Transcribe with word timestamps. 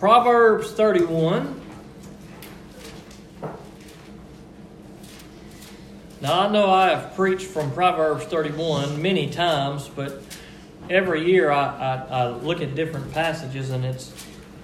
Proverbs 0.00 0.72
31. 0.72 1.60
Now, 6.22 6.40
I 6.40 6.48
know 6.48 6.70
I 6.70 6.88
have 6.88 7.14
preached 7.14 7.44
from 7.44 7.70
Proverbs 7.72 8.24
31 8.24 9.02
many 9.02 9.28
times, 9.28 9.90
but 9.94 10.22
every 10.88 11.30
year 11.30 11.50
I, 11.50 11.66
I, 11.66 11.96
I, 11.96 12.28
look 12.28 12.62
at 12.62 12.74
different 12.74 13.12
passages, 13.12 13.68
and 13.68 13.84
it's, 13.84 14.14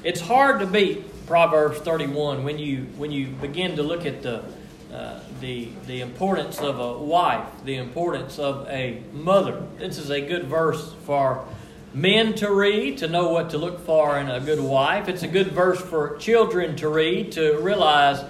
it's 0.02 0.22
hard 0.22 0.60
to 0.60 0.66
beat 0.66 1.26
Proverbs 1.26 1.80
31 1.80 2.42
when 2.42 2.58
you, 2.58 2.86
when 2.96 3.12
you 3.12 3.26
begin 3.26 3.76
to 3.76 3.82
look 3.82 4.06
at 4.06 4.22
the, 4.22 4.42
uh, 4.90 5.20
the, 5.42 5.68
the 5.86 6.00
importance 6.00 6.60
of 6.60 6.80
a 6.80 6.96
wife, 6.96 7.46
the 7.66 7.76
importance 7.76 8.38
of 8.38 8.66
a 8.70 9.02
mother. 9.12 9.66
This 9.76 9.98
is 9.98 10.10
a 10.10 10.22
good 10.22 10.46
verse 10.46 10.94
for 11.04 11.46
men 11.94 12.34
to 12.34 12.52
read 12.52 12.98
to 12.98 13.08
know 13.08 13.30
what 13.30 13.50
to 13.50 13.58
look 13.58 13.84
for 13.86 14.18
in 14.18 14.28
a 14.28 14.40
good 14.40 14.60
wife. 14.60 15.08
It's 15.08 15.22
a 15.22 15.28
good 15.28 15.48
verse 15.48 15.80
for 15.80 16.16
children 16.16 16.76
to 16.76 16.88
read 16.88 17.32
to 17.32 17.58
realize 17.58 18.22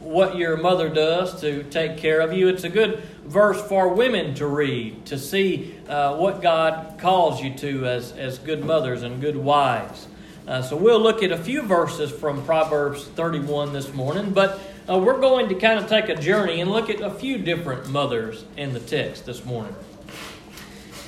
what 0.00 0.36
your 0.36 0.56
mother 0.56 0.88
does 0.88 1.40
to 1.40 1.64
take 1.64 1.98
care 1.98 2.20
of 2.20 2.32
you. 2.32 2.48
It's 2.48 2.64
a 2.64 2.68
good 2.68 3.02
verse 3.24 3.60
for 3.68 3.88
women 3.88 4.34
to 4.36 4.46
read 4.46 5.06
to 5.06 5.18
see 5.18 5.74
uh, 5.88 6.16
what 6.16 6.40
God 6.40 6.98
calls 6.98 7.42
you 7.42 7.54
to 7.54 7.86
as, 7.86 8.12
as 8.12 8.38
good 8.38 8.64
mothers 8.64 9.02
and 9.02 9.20
good 9.20 9.36
wives. 9.36 10.06
Uh, 10.46 10.62
so 10.62 10.76
we'll 10.76 11.00
look 11.00 11.24
at 11.24 11.32
a 11.32 11.38
few 11.38 11.62
verses 11.62 12.10
from 12.10 12.44
Proverbs 12.44 13.04
31 13.04 13.72
this 13.72 13.92
morning, 13.92 14.32
but 14.32 14.60
uh, 14.88 14.96
we're 14.96 15.20
going 15.20 15.48
to 15.48 15.56
kind 15.56 15.80
of 15.80 15.88
take 15.88 16.08
a 16.08 16.14
journey 16.14 16.60
and 16.60 16.70
look 16.70 16.88
at 16.88 17.00
a 17.00 17.10
few 17.10 17.38
different 17.38 17.88
mothers 17.88 18.44
in 18.56 18.72
the 18.72 18.78
text 18.78 19.26
this 19.26 19.44
morning. 19.44 19.74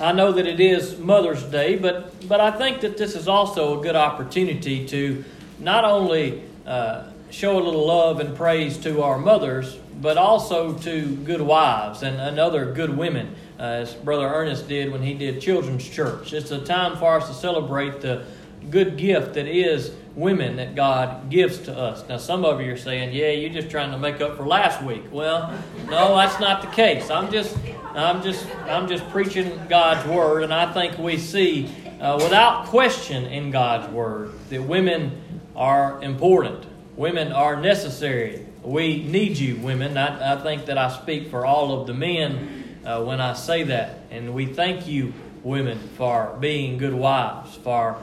I 0.01 0.13
know 0.13 0.31
that 0.31 0.47
it 0.47 0.61
is 0.61 0.97
Mother's 0.97 1.43
Day, 1.43 1.77
but, 1.77 2.29
but 2.29 2.41
I 2.41 2.53
think 2.53 2.83
that 2.83 2.97
this 2.97 3.17
is 3.17 3.27
also 3.27 3.81
a 3.81 3.83
good 3.83 3.97
opportunity 3.97 4.87
to 4.87 5.25
not 5.59 5.85
only 5.85 6.45
uh, 6.65 7.11
show 7.31 7.59
a 7.59 7.63
little 7.63 7.85
love 7.85 8.21
and 8.21 8.37
praise 8.37 8.79
to 8.79 9.03
our 9.03 9.19
mothers, 9.19 9.77
but 10.01 10.17
also 10.17 10.75
to 10.79 11.17
good 11.17 11.41
wives 11.41 12.05
and, 12.05 12.21
and 12.21 12.39
other 12.39 12.73
good 12.73 12.97
women, 12.97 13.35
uh, 13.59 13.63
as 13.63 13.93
Brother 13.95 14.29
Ernest 14.29 14.69
did 14.69 14.93
when 14.93 15.03
he 15.03 15.15
did 15.15 15.43
Children's 15.43 15.89
Church. 15.89 16.33
It's 16.33 16.53
a 16.53 16.61
time 16.61 16.97
for 16.97 17.17
us 17.17 17.27
to 17.27 17.35
celebrate 17.35 18.01
the 18.01 18.25
good 18.71 18.99
gift 18.99 19.35
that 19.35 19.49
is 19.49 19.91
women 20.19 20.57
that 20.57 20.75
God 20.75 21.31
gives 21.31 21.59
to 21.61 21.79
us. 21.79 22.07
Now, 22.09 22.17
some 22.17 22.45
of 22.45 22.61
you 22.61 22.73
are 22.73 22.77
saying, 22.77 23.13
"Yeah, 23.13 23.31
you're 23.31 23.53
just 23.53 23.71
trying 23.71 23.93
to 23.93 23.99
make 23.99 24.21
up 24.21 24.37
for 24.37 24.45
last 24.45 24.83
week." 24.83 25.05
Well, 25.13 25.55
no, 25.89 26.17
that's 26.17 26.41
not 26.41 26.61
the 26.61 26.69
case. 26.69 27.09
I'm 27.09 27.31
just, 27.31 27.57
I'm 27.95 28.21
just, 28.23 28.45
I'm 28.67 28.89
just 28.89 29.09
preaching 29.11 29.61
God's 29.69 30.07
word, 30.09 30.43
and 30.43 30.53
I 30.53 30.73
think 30.73 30.99
we 30.99 31.19
see, 31.19 31.71
uh, 32.01 32.17
without 32.21 32.67
question, 32.67 33.27
in 33.27 33.53
God's 33.53 33.89
word 33.93 34.33
that 34.51 34.61
women 34.61 35.41
are 35.55 36.03
important. 36.03 36.67
Women 36.97 37.31
are 37.31 37.55
necessary. 37.55 38.45
We 38.65 39.05
need 39.05 39.39
you, 39.39 39.57
women. 39.57 39.97
I, 39.97 40.35
I 40.35 40.43
think 40.43 40.67
that 40.67 40.77
I 40.77 40.91
speak 40.91 41.31
for 41.31 41.47
all 41.47 41.81
of 41.81 41.87
the 41.87 41.95
men 41.95 42.81
uh, 42.85 43.05
when 43.05 43.21
I 43.21 43.35
say 43.35 43.63
that, 43.65 44.01
and 44.11 44.35
we 44.35 44.47
thank 44.47 44.89
you, 44.89 45.13
women, 45.45 45.79
for 45.97 46.37
being 46.41 46.77
good 46.77 46.93
wives, 46.93 47.55
for 47.63 47.99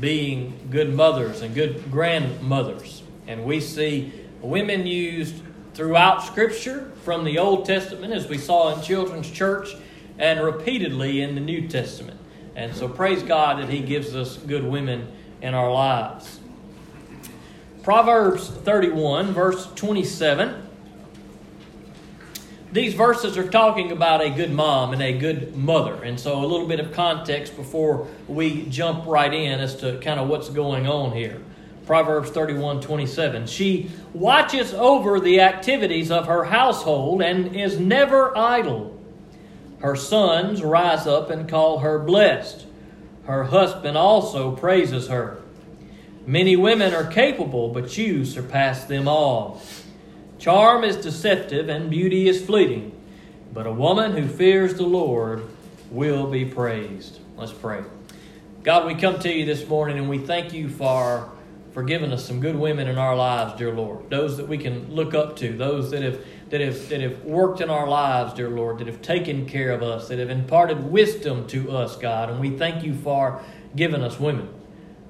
being 0.00 0.68
good 0.70 0.94
mothers 0.94 1.42
and 1.42 1.54
good 1.54 1.90
grandmothers. 1.90 3.02
And 3.26 3.44
we 3.44 3.60
see 3.60 4.12
women 4.40 4.86
used 4.86 5.42
throughout 5.74 6.24
Scripture 6.24 6.92
from 7.04 7.24
the 7.24 7.38
Old 7.38 7.66
Testament, 7.66 8.12
as 8.12 8.28
we 8.28 8.38
saw 8.38 8.74
in 8.74 8.82
Children's 8.82 9.30
Church, 9.30 9.70
and 10.18 10.40
repeatedly 10.40 11.20
in 11.20 11.34
the 11.34 11.40
New 11.40 11.68
Testament. 11.68 12.18
And 12.54 12.74
so 12.74 12.88
praise 12.88 13.22
God 13.22 13.62
that 13.62 13.68
He 13.68 13.80
gives 13.80 14.14
us 14.16 14.36
good 14.38 14.64
women 14.64 15.12
in 15.42 15.54
our 15.54 15.70
lives. 15.70 16.40
Proverbs 17.82 18.48
31, 18.48 19.32
verse 19.32 19.68
27 19.74 20.65
these 22.76 22.92
verses 22.92 23.38
are 23.38 23.48
talking 23.48 23.90
about 23.90 24.20
a 24.20 24.28
good 24.28 24.52
mom 24.52 24.92
and 24.92 25.00
a 25.00 25.16
good 25.16 25.56
mother. 25.56 25.94
And 26.04 26.20
so, 26.20 26.44
a 26.44 26.46
little 26.46 26.66
bit 26.66 26.78
of 26.78 26.92
context 26.92 27.56
before 27.56 28.06
we 28.28 28.66
jump 28.66 29.06
right 29.06 29.32
in 29.32 29.60
as 29.60 29.76
to 29.76 29.98
kind 30.00 30.20
of 30.20 30.28
what's 30.28 30.50
going 30.50 30.86
on 30.86 31.12
here. 31.12 31.40
Proverbs 31.86 32.30
31 32.30 32.82
27. 32.82 33.46
She 33.46 33.90
watches 34.12 34.74
over 34.74 35.18
the 35.18 35.40
activities 35.40 36.10
of 36.10 36.26
her 36.26 36.44
household 36.44 37.22
and 37.22 37.56
is 37.56 37.80
never 37.80 38.36
idle. 38.36 39.00
Her 39.78 39.96
sons 39.96 40.62
rise 40.62 41.06
up 41.06 41.30
and 41.30 41.48
call 41.48 41.78
her 41.78 41.98
blessed. 41.98 42.66
Her 43.24 43.44
husband 43.44 43.96
also 43.96 44.54
praises 44.54 45.08
her. 45.08 45.40
Many 46.26 46.56
women 46.56 46.92
are 46.92 47.06
capable, 47.06 47.68
but 47.68 47.96
you 47.96 48.24
surpass 48.26 48.84
them 48.84 49.08
all. 49.08 49.62
Charm 50.46 50.84
is 50.84 50.94
deceptive 50.94 51.68
and 51.68 51.90
beauty 51.90 52.28
is 52.28 52.46
fleeting, 52.46 52.92
but 53.52 53.66
a 53.66 53.72
woman 53.72 54.16
who 54.16 54.28
fears 54.28 54.74
the 54.74 54.84
Lord 54.86 55.42
will 55.90 56.30
be 56.30 56.44
praised. 56.44 57.18
Let's 57.36 57.52
pray. 57.52 57.82
God, 58.62 58.86
we 58.86 58.94
come 58.94 59.18
to 59.18 59.32
you 59.32 59.44
this 59.44 59.66
morning 59.66 59.98
and 59.98 60.08
we 60.08 60.18
thank 60.18 60.52
you 60.52 60.68
for, 60.68 61.28
for 61.72 61.82
giving 61.82 62.12
us 62.12 62.24
some 62.24 62.38
good 62.38 62.54
women 62.54 62.86
in 62.86 62.96
our 62.96 63.16
lives, 63.16 63.58
dear 63.58 63.72
Lord. 63.72 64.08
Those 64.08 64.36
that 64.36 64.46
we 64.46 64.56
can 64.56 64.88
look 64.94 65.14
up 65.14 65.34
to, 65.38 65.52
those 65.52 65.90
that 65.90 66.02
have, 66.02 66.24
that 66.50 66.60
have, 66.60 66.90
that 66.90 67.00
have 67.00 67.24
worked 67.24 67.60
in 67.60 67.68
our 67.68 67.88
lives, 67.88 68.32
dear 68.32 68.48
Lord, 68.48 68.78
that 68.78 68.86
have 68.86 69.02
taken 69.02 69.46
care 69.46 69.72
of 69.72 69.82
us, 69.82 70.06
that 70.06 70.20
have 70.20 70.30
imparted 70.30 70.92
wisdom 70.92 71.48
to 71.48 71.72
us, 71.72 71.96
God. 71.96 72.30
And 72.30 72.38
we 72.38 72.56
thank 72.56 72.84
you 72.84 72.94
for 72.94 73.42
giving 73.74 74.04
us 74.04 74.20
women. 74.20 74.48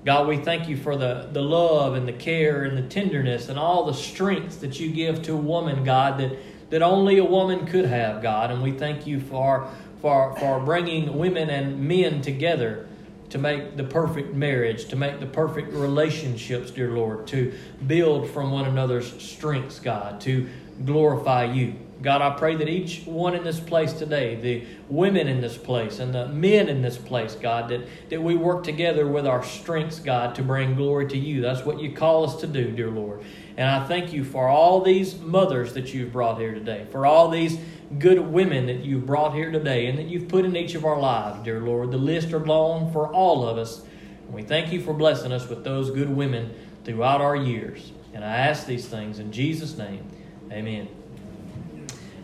God, 0.06 0.28
we 0.28 0.37
thank 0.37 0.69
you 0.69 0.77
for 0.77 0.97
the, 0.97 1.28
the 1.33 1.43
love 1.43 1.94
and 1.94 2.06
the 2.06 2.12
care 2.12 2.62
and 2.62 2.78
the 2.78 2.83
tenderness 2.83 3.49
and 3.49 3.59
all 3.59 3.87
the 3.87 3.93
strength 3.93 4.61
that 4.61 4.78
you 4.78 4.93
give 4.93 5.21
to 5.22 5.33
a 5.33 5.37
woman, 5.37 5.83
God, 5.83 6.21
that, 6.21 6.39
that 6.71 6.81
only 6.81 7.19
a 7.19 7.25
woman 7.25 7.67
could 7.67 7.87
have, 7.87 8.22
God. 8.22 8.53
And 8.53 8.62
we 8.62 8.71
thank 8.71 9.09
you 9.09 9.19
for, 9.19 9.69
for, 10.00 10.37
for 10.39 10.61
bringing 10.61 11.19
women 11.19 11.50
and 11.50 11.81
men 11.81 12.22
together 12.22 12.87
to 13.31 13.39
make 13.39 13.77
the 13.77 13.83
perfect 13.83 14.33
marriage, 14.33 14.84
to 14.91 14.97
make 14.97 15.19
the 15.19 15.27
perfect 15.27 15.72
relationships, 15.72 16.71
dear 16.71 16.93
Lord, 16.93 17.27
to 17.27 17.53
build 17.88 18.31
from 18.31 18.53
one 18.53 18.67
another's 18.67 19.21
strengths, 19.21 19.81
God, 19.81 20.21
to 20.21 20.49
glorify 20.84 21.47
you. 21.53 21.75
God, 22.02 22.20
I 22.20 22.30
pray 22.30 22.56
that 22.56 22.68
each 22.68 23.04
one 23.06 23.34
in 23.34 23.42
this 23.42 23.58
place 23.58 23.92
today, 23.94 24.34
the 24.34 24.64
women 24.88 25.28
in 25.28 25.40
this 25.40 25.56
place 25.56 25.98
and 25.98 26.14
the 26.14 26.28
men 26.28 26.68
in 26.68 26.82
this 26.82 26.98
place, 26.98 27.34
God, 27.34 27.70
that, 27.70 27.86
that 28.10 28.22
we 28.22 28.36
work 28.36 28.64
together 28.64 29.06
with 29.06 29.26
our 29.26 29.42
strengths, 29.42 29.98
God, 29.98 30.34
to 30.34 30.42
bring 30.42 30.74
glory 30.74 31.08
to 31.08 31.16
you. 31.16 31.40
That's 31.40 31.64
what 31.64 31.80
you 31.80 31.92
call 31.92 32.24
us 32.24 32.36
to 32.42 32.46
do, 32.46 32.70
dear 32.70 32.90
Lord. 32.90 33.24
And 33.56 33.68
I 33.68 33.86
thank 33.86 34.12
you 34.12 34.24
for 34.24 34.46
all 34.46 34.82
these 34.82 35.18
mothers 35.18 35.72
that 35.72 35.94
you've 35.94 36.12
brought 36.12 36.38
here 36.38 36.52
today, 36.52 36.86
for 36.90 37.06
all 37.06 37.30
these 37.30 37.58
good 37.98 38.18
women 38.18 38.66
that 38.66 38.84
you've 38.84 39.06
brought 39.06 39.34
here 39.34 39.50
today 39.50 39.86
and 39.86 39.98
that 39.98 40.06
you've 40.06 40.28
put 40.28 40.44
in 40.44 40.54
each 40.54 40.74
of 40.74 40.84
our 40.84 41.00
lives, 41.00 41.42
dear 41.44 41.60
Lord. 41.60 41.90
The 41.90 41.96
list 41.96 42.34
are 42.34 42.44
long 42.44 42.92
for 42.92 43.10
all 43.10 43.48
of 43.48 43.56
us. 43.56 43.82
And 44.26 44.34
we 44.34 44.42
thank 44.42 44.72
you 44.72 44.82
for 44.82 44.92
blessing 44.92 45.32
us 45.32 45.48
with 45.48 45.64
those 45.64 45.90
good 45.90 46.10
women 46.10 46.54
throughout 46.84 47.22
our 47.22 47.36
years. 47.36 47.92
And 48.12 48.22
I 48.22 48.36
ask 48.36 48.66
these 48.66 48.86
things 48.86 49.18
in 49.18 49.32
Jesus' 49.32 49.78
name. 49.78 50.10
Amen. 50.52 50.88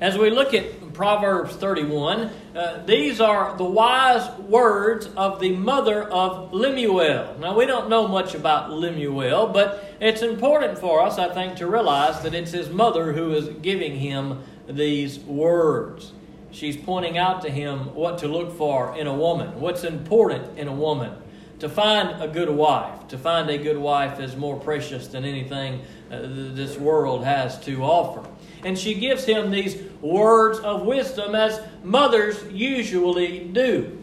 As 0.02 0.18
we 0.18 0.30
look 0.30 0.52
at 0.52 0.94
Proverbs 0.94 1.54
31, 1.54 2.28
uh, 2.56 2.82
these 2.84 3.20
are 3.20 3.56
the 3.56 3.62
wise 3.62 4.28
words 4.40 5.06
of 5.16 5.38
the 5.38 5.54
mother 5.54 6.02
of 6.02 6.52
Lemuel. 6.52 7.36
Now, 7.38 7.56
we 7.56 7.66
don't 7.66 7.88
know 7.88 8.08
much 8.08 8.34
about 8.34 8.72
Lemuel, 8.72 9.46
but 9.46 9.96
it's 10.00 10.22
important 10.22 10.80
for 10.80 11.00
us, 11.00 11.18
I 11.18 11.32
think, 11.32 11.58
to 11.58 11.68
realize 11.68 12.20
that 12.24 12.34
it's 12.34 12.50
his 12.50 12.68
mother 12.68 13.12
who 13.12 13.30
is 13.30 13.48
giving 13.62 13.94
him 13.94 14.42
these 14.68 15.20
words. 15.20 16.12
She's 16.50 16.76
pointing 16.76 17.16
out 17.16 17.42
to 17.42 17.48
him 17.48 17.94
what 17.94 18.18
to 18.18 18.26
look 18.26 18.58
for 18.58 18.98
in 18.98 19.06
a 19.06 19.14
woman, 19.14 19.60
what's 19.60 19.84
important 19.84 20.58
in 20.58 20.66
a 20.66 20.74
woman. 20.74 21.12
To 21.60 21.68
find 21.68 22.20
a 22.20 22.26
good 22.26 22.50
wife, 22.50 23.06
to 23.06 23.18
find 23.18 23.48
a 23.48 23.56
good 23.56 23.78
wife 23.78 24.18
is 24.18 24.34
more 24.34 24.58
precious 24.58 25.06
than 25.06 25.24
anything 25.24 25.82
uh, 26.10 26.22
this 26.24 26.76
world 26.76 27.22
has 27.22 27.60
to 27.66 27.84
offer 27.84 28.28
and 28.64 28.78
she 28.78 28.94
gives 28.94 29.24
him 29.24 29.50
these 29.50 29.76
words 30.00 30.58
of 30.60 30.82
wisdom 30.82 31.34
as 31.34 31.60
mothers 31.82 32.42
usually 32.50 33.40
do. 33.40 33.98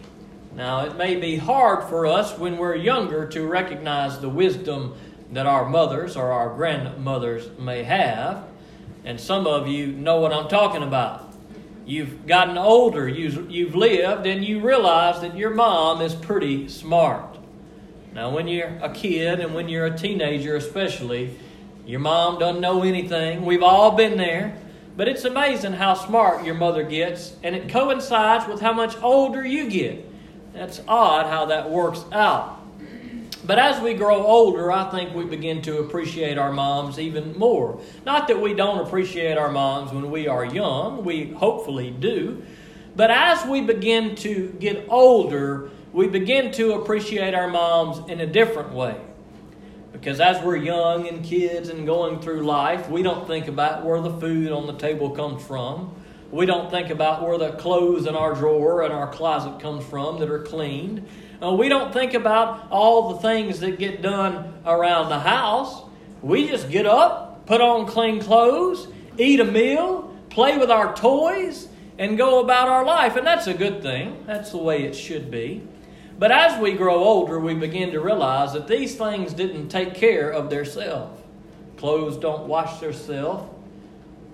Now, 0.56 0.86
it 0.86 0.98
may 0.98 1.16
be 1.16 1.38
hard 1.38 1.88
for 1.88 2.06
us 2.06 2.38
when 2.38 2.58
we're 2.58 2.76
younger 2.76 3.28
to 3.30 3.48
recognize 3.48 4.20
the 4.20 4.30
wisdom 4.30 4.96
that 5.32 5.46
our 5.46 5.70
mothers 5.70 6.18
or 6.18 6.32
our 6.32 6.54
grandmothers 6.56 7.50
may 7.60 7.84
have, 7.84 8.44
and 9.06 9.20
some 9.20 9.48
of 9.48 9.68
you 9.68 9.88
know 9.88 10.20
what 10.20 10.34
I'm 10.34 10.50
talking 10.50 10.84
about. 10.84 11.34
You've 11.86 12.28
gotten 12.28 12.58
older, 12.58 13.08
you've, 13.08 13.50
you've 13.50 13.76
lived, 13.76 14.28
and 14.28 14.44
you 14.44 14.60
realize 14.60 15.22
that 15.22 15.38
your 15.38 15.52
mom 15.52 16.02
is 16.02 16.14
pretty 16.14 16.68
smart. 16.68 17.38
Now, 18.14 18.32
when 18.32 18.48
you're 18.48 18.78
a 18.82 18.92
kid 18.92 19.40
and 19.40 19.54
when 19.54 19.70
you're 19.70 19.86
a 19.86 19.98
teenager, 19.98 20.56
especially, 20.56 21.36
your 21.90 22.00
mom 22.00 22.38
doesn't 22.38 22.62
know 22.62 22.84
anything. 22.84 23.44
We've 23.44 23.64
all 23.64 23.94
been 23.96 24.16
there. 24.16 24.56
But 24.96 25.08
it's 25.08 25.24
amazing 25.24 25.74
how 25.74 25.96
smart 25.96 26.46
your 26.46 26.54
mother 26.54 26.84
gets, 26.84 27.34
and 27.42 27.56
it 27.56 27.68
coincides 27.70 28.48
with 28.48 28.62
how 28.62 28.74
much 28.74 28.96
older 29.02 29.44
you 29.44 29.68
get. 29.70 30.06
That's 30.54 30.82
odd 30.88 31.26
how 31.26 31.48
that 31.48 31.72
works 31.72 32.04
out. 32.12 32.62
But 33.44 33.58
as 33.58 33.82
we 33.82 33.96
grow 33.96 34.24
older, 34.24 34.72
I 34.72 34.92
think 34.92 35.16
we 35.16 35.26
begin 35.26 35.64
to 35.64 35.80
appreciate 35.80 36.38
our 36.38 36.52
moms 36.52 37.00
even 37.00 37.36
more. 37.40 37.82
Not 38.06 38.28
that 38.28 38.40
we 38.40 38.54
don't 38.54 38.86
appreciate 38.86 39.40
our 39.40 39.52
moms 39.52 39.92
when 39.92 40.12
we 40.12 40.28
are 40.28 40.46
young, 40.46 41.04
we 41.04 41.32
hopefully 41.32 41.90
do. 41.90 42.44
But 42.96 43.10
as 43.10 43.44
we 43.48 43.62
begin 43.62 44.16
to 44.18 44.56
get 44.60 44.86
older, 44.90 45.72
we 45.92 46.08
begin 46.08 46.52
to 46.52 46.74
appreciate 46.74 47.34
our 47.34 47.48
moms 47.48 48.08
in 48.12 48.20
a 48.20 48.28
different 48.28 48.74
way. 48.74 49.00
Because 50.00 50.22
as 50.22 50.42
we're 50.42 50.56
young 50.56 51.10
and 51.10 51.26
kids 51.26 51.68
and 51.68 51.86
going 51.86 52.22
through 52.22 52.46
life, 52.46 52.90
we 52.90 53.04
don't 53.04 53.28
think 53.28 53.50
about 53.50 53.84
where 53.84 54.00
the 54.00 54.14
food 54.14 54.50
on 54.54 54.66
the 54.66 54.78
table 54.78 55.10
comes 55.10 55.44
from. 55.44 55.94
We 56.32 56.46
don't 56.46 56.72
think 56.72 56.90
about 56.90 57.22
where 57.22 57.38
the 57.38 57.52
clothes 57.54 58.06
in 58.06 58.16
our 58.16 58.34
drawer 58.34 58.84
and 58.84 58.94
our 58.94 59.12
closet 59.12 59.60
comes 59.60 59.84
from 59.84 60.20
that 60.20 60.30
are 60.30 60.44
cleaned. 60.44 61.06
Uh, 61.44 61.54
we 61.54 61.68
don't 61.68 61.92
think 61.92 62.14
about 62.14 62.68
all 62.70 63.14
the 63.14 63.20
things 63.20 63.60
that 63.60 63.78
get 63.78 64.02
done 64.02 64.54
around 64.66 65.10
the 65.10 65.20
house. 65.20 65.82
We 66.22 66.48
just 66.48 66.70
get 66.70 66.86
up, 66.86 67.46
put 67.46 67.60
on 67.60 67.86
clean 67.86 68.22
clothes, 68.22 68.88
eat 69.18 69.42
a 69.42 69.46
meal, 69.46 70.16
play 70.30 70.58
with 70.58 70.72
our 70.72 70.96
toys, 70.96 71.68
and 71.98 72.18
go 72.18 72.40
about 72.40 72.70
our 72.70 72.86
life. 72.86 73.18
And 73.18 73.28
that's 73.28 73.48
a 73.48 73.54
good 73.54 73.82
thing. 73.82 74.24
That's 74.26 74.52
the 74.52 74.60
way 74.60 74.84
it 74.84 74.96
should 74.96 75.30
be. 75.30 75.68
But 76.20 76.34
as 76.34 76.60
we 76.60 76.74
grow 76.74 77.02
older, 77.02 77.40
we 77.40 77.54
begin 77.54 77.92
to 77.92 78.02
realize 78.02 78.52
that 78.52 78.68
these 78.68 78.96
things 78.96 79.34
didn't 79.34 79.70
take 79.70 79.96
care 79.96 80.30
of 80.30 80.50
themselves. 80.50 81.22
Clothes 81.78 82.18
don't 82.18 82.46
wash 82.46 82.82
themselves. 82.82 83.50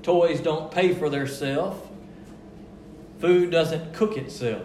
Toys 0.02 0.42
don't 0.42 0.72
pay 0.72 0.96
for 0.96 1.12
themselves. 1.12 1.80
Food 3.20 3.52
doesn't 3.52 3.94
cook 3.94 4.18
itself. 4.18 4.64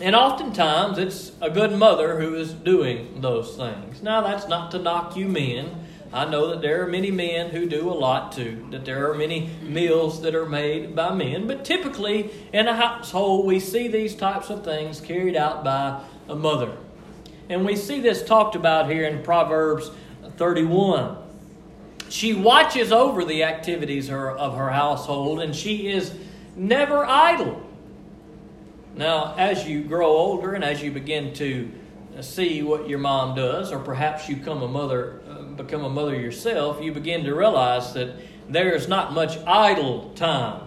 And 0.00 0.14
oftentimes 0.14 0.98
it's 0.98 1.32
a 1.40 1.48
good 1.48 1.72
mother 1.72 2.20
who 2.20 2.34
is 2.34 2.52
doing 2.52 3.22
those 3.22 3.56
things. 3.56 4.02
Now, 4.02 4.20
that's 4.20 4.46
not 4.46 4.72
to 4.72 4.78
knock 4.78 5.16
you 5.16 5.26
men. 5.26 5.83
I 6.12 6.24
know 6.26 6.50
that 6.50 6.60
there 6.60 6.82
are 6.82 6.86
many 6.86 7.10
men 7.10 7.50
who 7.50 7.66
do 7.66 7.90
a 7.90 7.92
lot 7.92 8.32
too, 8.32 8.66
that 8.70 8.84
there 8.84 9.10
are 9.10 9.14
many 9.14 9.50
meals 9.62 10.22
that 10.22 10.34
are 10.34 10.46
made 10.46 10.94
by 10.94 11.12
men, 11.14 11.46
but 11.46 11.64
typically 11.64 12.30
in 12.52 12.68
a 12.68 12.74
household 12.74 13.46
we 13.46 13.58
see 13.58 13.88
these 13.88 14.14
types 14.14 14.50
of 14.50 14.64
things 14.64 15.00
carried 15.00 15.36
out 15.36 15.64
by 15.64 16.00
a 16.28 16.34
mother. 16.34 16.76
And 17.48 17.66
we 17.66 17.76
see 17.76 18.00
this 18.00 18.24
talked 18.24 18.54
about 18.54 18.88
here 18.88 19.04
in 19.04 19.22
Proverbs 19.22 19.90
31. 20.36 21.16
She 22.08 22.32
watches 22.32 22.92
over 22.92 23.24
the 23.24 23.44
activities 23.44 24.08
of 24.08 24.56
her 24.56 24.70
household 24.70 25.40
and 25.40 25.54
she 25.54 25.88
is 25.88 26.14
never 26.56 27.04
idle. 27.04 27.60
Now, 28.94 29.34
as 29.36 29.66
you 29.66 29.82
grow 29.82 30.06
older 30.06 30.54
and 30.54 30.62
as 30.62 30.80
you 30.80 30.92
begin 30.92 31.34
to 31.34 31.70
see 32.22 32.62
what 32.62 32.88
your 32.88 32.98
mom 32.98 33.34
does, 33.34 33.72
or 33.72 33.78
perhaps 33.78 34.28
you 34.28 34.36
become 34.36 34.62
a 34.62 34.68
mother, 34.68 35.20
uh, 35.28 35.42
become 35.42 35.84
a 35.84 35.90
mother 35.90 36.14
yourself, 36.14 36.82
you 36.82 36.92
begin 36.92 37.24
to 37.24 37.34
realize 37.34 37.92
that 37.94 38.16
there 38.48 38.74
is 38.74 38.88
not 38.88 39.12
much 39.12 39.38
idle 39.46 40.12
time. 40.14 40.62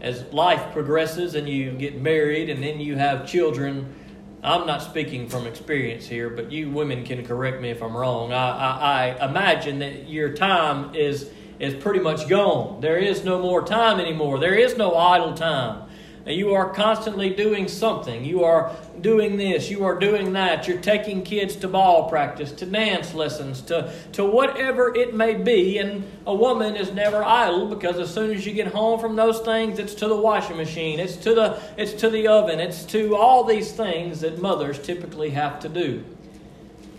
As 0.00 0.24
life 0.32 0.72
progresses 0.72 1.34
and 1.34 1.48
you 1.48 1.70
get 1.72 2.00
married 2.00 2.50
and 2.50 2.62
then 2.62 2.80
you 2.80 2.96
have 2.96 3.26
children, 3.26 3.94
I'm 4.42 4.66
not 4.66 4.82
speaking 4.82 5.28
from 5.28 5.46
experience 5.46 6.08
here, 6.08 6.28
but 6.28 6.50
you 6.50 6.70
women 6.70 7.04
can 7.04 7.24
correct 7.24 7.60
me 7.60 7.70
if 7.70 7.80
I'm 7.82 7.96
wrong. 7.96 8.32
I, 8.32 8.50
I, 8.50 9.16
I 9.20 9.30
imagine 9.30 9.78
that 9.78 10.08
your 10.08 10.34
time 10.34 10.94
is 10.94 11.30
is 11.60 11.74
pretty 11.74 12.00
much 12.00 12.28
gone. 12.28 12.80
There 12.80 12.96
is 12.96 13.22
no 13.22 13.40
more 13.40 13.64
time 13.64 14.00
anymore. 14.00 14.40
There 14.40 14.54
is 14.54 14.76
no 14.76 14.96
idle 14.96 15.34
time. 15.34 15.88
You 16.24 16.54
are 16.54 16.72
constantly 16.72 17.30
doing 17.30 17.66
something. 17.66 18.24
You 18.24 18.44
are 18.44 18.76
doing 19.00 19.36
this. 19.36 19.68
You 19.68 19.84
are 19.84 19.98
doing 19.98 20.34
that. 20.34 20.68
You're 20.68 20.80
taking 20.80 21.24
kids 21.24 21.56
to 21.56 21.68
ball 21.68 22.08
practice, 22.08 22.52
to 22.52 22.66
dance 22.66 23.12
lessons, 23.12 23.60
to, 23.62 23.92
to 24.12 24.24
whatever 24.24 24.94
it 24.94 25.14
may 25.14 25.34
be. 25.34 25.78
And 25.78 26.04
a 26.24 26.34
woman 26.34 26.76
is 26.76 26.92
never 26.92 27.24
idle 27.24 27.66
because 27.66 27.98
as 27.98 28.14
soon 28.14 28.30
as 28.30 28.46
you 28.46 28.52
get 28.52 28.68
home 28.68 29.00
from 29.00 29.16
those 29.16 29.40
things, 29.40 29.80
it's 29.80 29.94
to 29.94 30.06
the 30.06 30.16
washing 30.16 30.56
machine, 30.56 31.00
it's 31.00 31.16
to 31.16 31.34
the, 31.34 31.60
it's 31.76 31.92
to 31.94 32.08
the 32.08 32.28
oven, 32.28 32.60
it's 32.60 32.84
to 32.86 33.16
all 33.16 33.42
these 33.42 33.72
things 33.72 34.20
that 34.20 34.40
mothers 34.40 34.78
typically 34.78 35.30
have 35.30 35.58
to 35.60 35.68
do. 35.68 36.04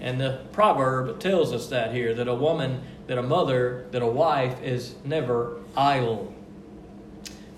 And 0.01 0.19
the 0.19 0.41
proverb 0.51 1.19
tells 1.19 1.53
us 1.53 1.67
that 1.67 1.93
here 1.93 2.13
that 2.13 2.27
a 2.27 2.35
woman, 2.35 2.81
that 3.07 3.17
a 3.17 3.23
mother, 3.23 3.85
that 3.91 4.01
a 4.01 4.07
wife 4.07 4.61
is 4.61 4.95
never 5.05 5.61
idle. 5.77 6.33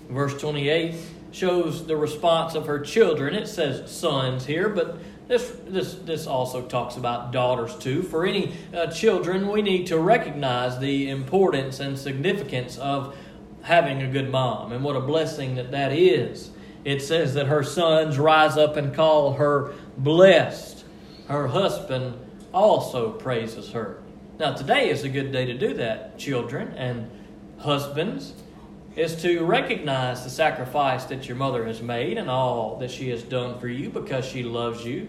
Verse 0.08 0.40
28 0.40 0.94
shows 1.36 1.86
the 1.86 1.96
response 1.96 2.54
of 2.54 2.64
her 2.66 2.80
children. 2.80 3.34
It 3.34 3.46
says 3.46 3.90
sons 3.90 4.46
here, 4.46 4.70
but 4.70 4.96
this, 5.28 5.54
this, 5.66 5.94
this 5.96 6.26
also 6.26 6.62
talks 6.62 6.96
about 6.96 7.30
daughters 7.30 7.76
too. 7.76 8.02
For 8.02 8.24
any 8.24 8.54
uh, 8.74 8.86
children, 8.86 9.48
we 9.48 9.60
need 9.60 9.86
to 9.88 9.98
recognize 9.98 10.78
the 10.78 11.10
importance 11.10 11.78
and 11.78 11.98
significance 11.98 12.78
of 12.78 13.14
having 13.62 14.00
a 14.00 14.10
good 14.10 14.30
mom 14.30 14.72
and 14.72 14.82
what 14.82 14.96
a 14.96 15.00
blessing 15.00 15.56
that 15.56 15.72
that 15.72 15.92
is. 15.92 16.52
It 16.84 17.02
says 17.02 17.34
that 17.34 17.48
her 17.48 17.62
sons 17.62 18.18
rise 18.18 18.56
up 18.56 18.76
and 18.76 18.94
call 18.94 19.34
her 19.34 19.74
blessed. 19.98 20.84
Her 21.28 21.48
husband 21.48 22.14
also 22.54 23.10
praises 23.10 23.72
her. 23.72 24.02
Now, 24.38 24.54
today 24.54 24.88
is 24.88 25.04
a 25.04 25.08
good 25.10 25.32
day 25.32 25.44
to 25.44 25.54
do 25.54 25.74
that, 25.74 26.18
children 26.18 26.68
and 26.78 27.10
husbands 27.58 28.32
is 28.96 29.14
to 29.22 29.44
recognize 29.44 30.24
the 30.24 30.30
sacrifice 30.30 31.04
that 31.04 31.28
your 31.28 31.36
mother 31.36 31.66
has 31.66 31.82
made 31.82 32.16
and 32.16 32.30
all 32.30 32.78
that 32.78 32.90
she 32.90 33.10
has 33.10 33.22
done 33.22 33.60
for 33.60 33.68
you 33.68 33.90
because 33.90 34.24
she 34.24 34.42
loves 34.42 34.84
you, 34.84 35.08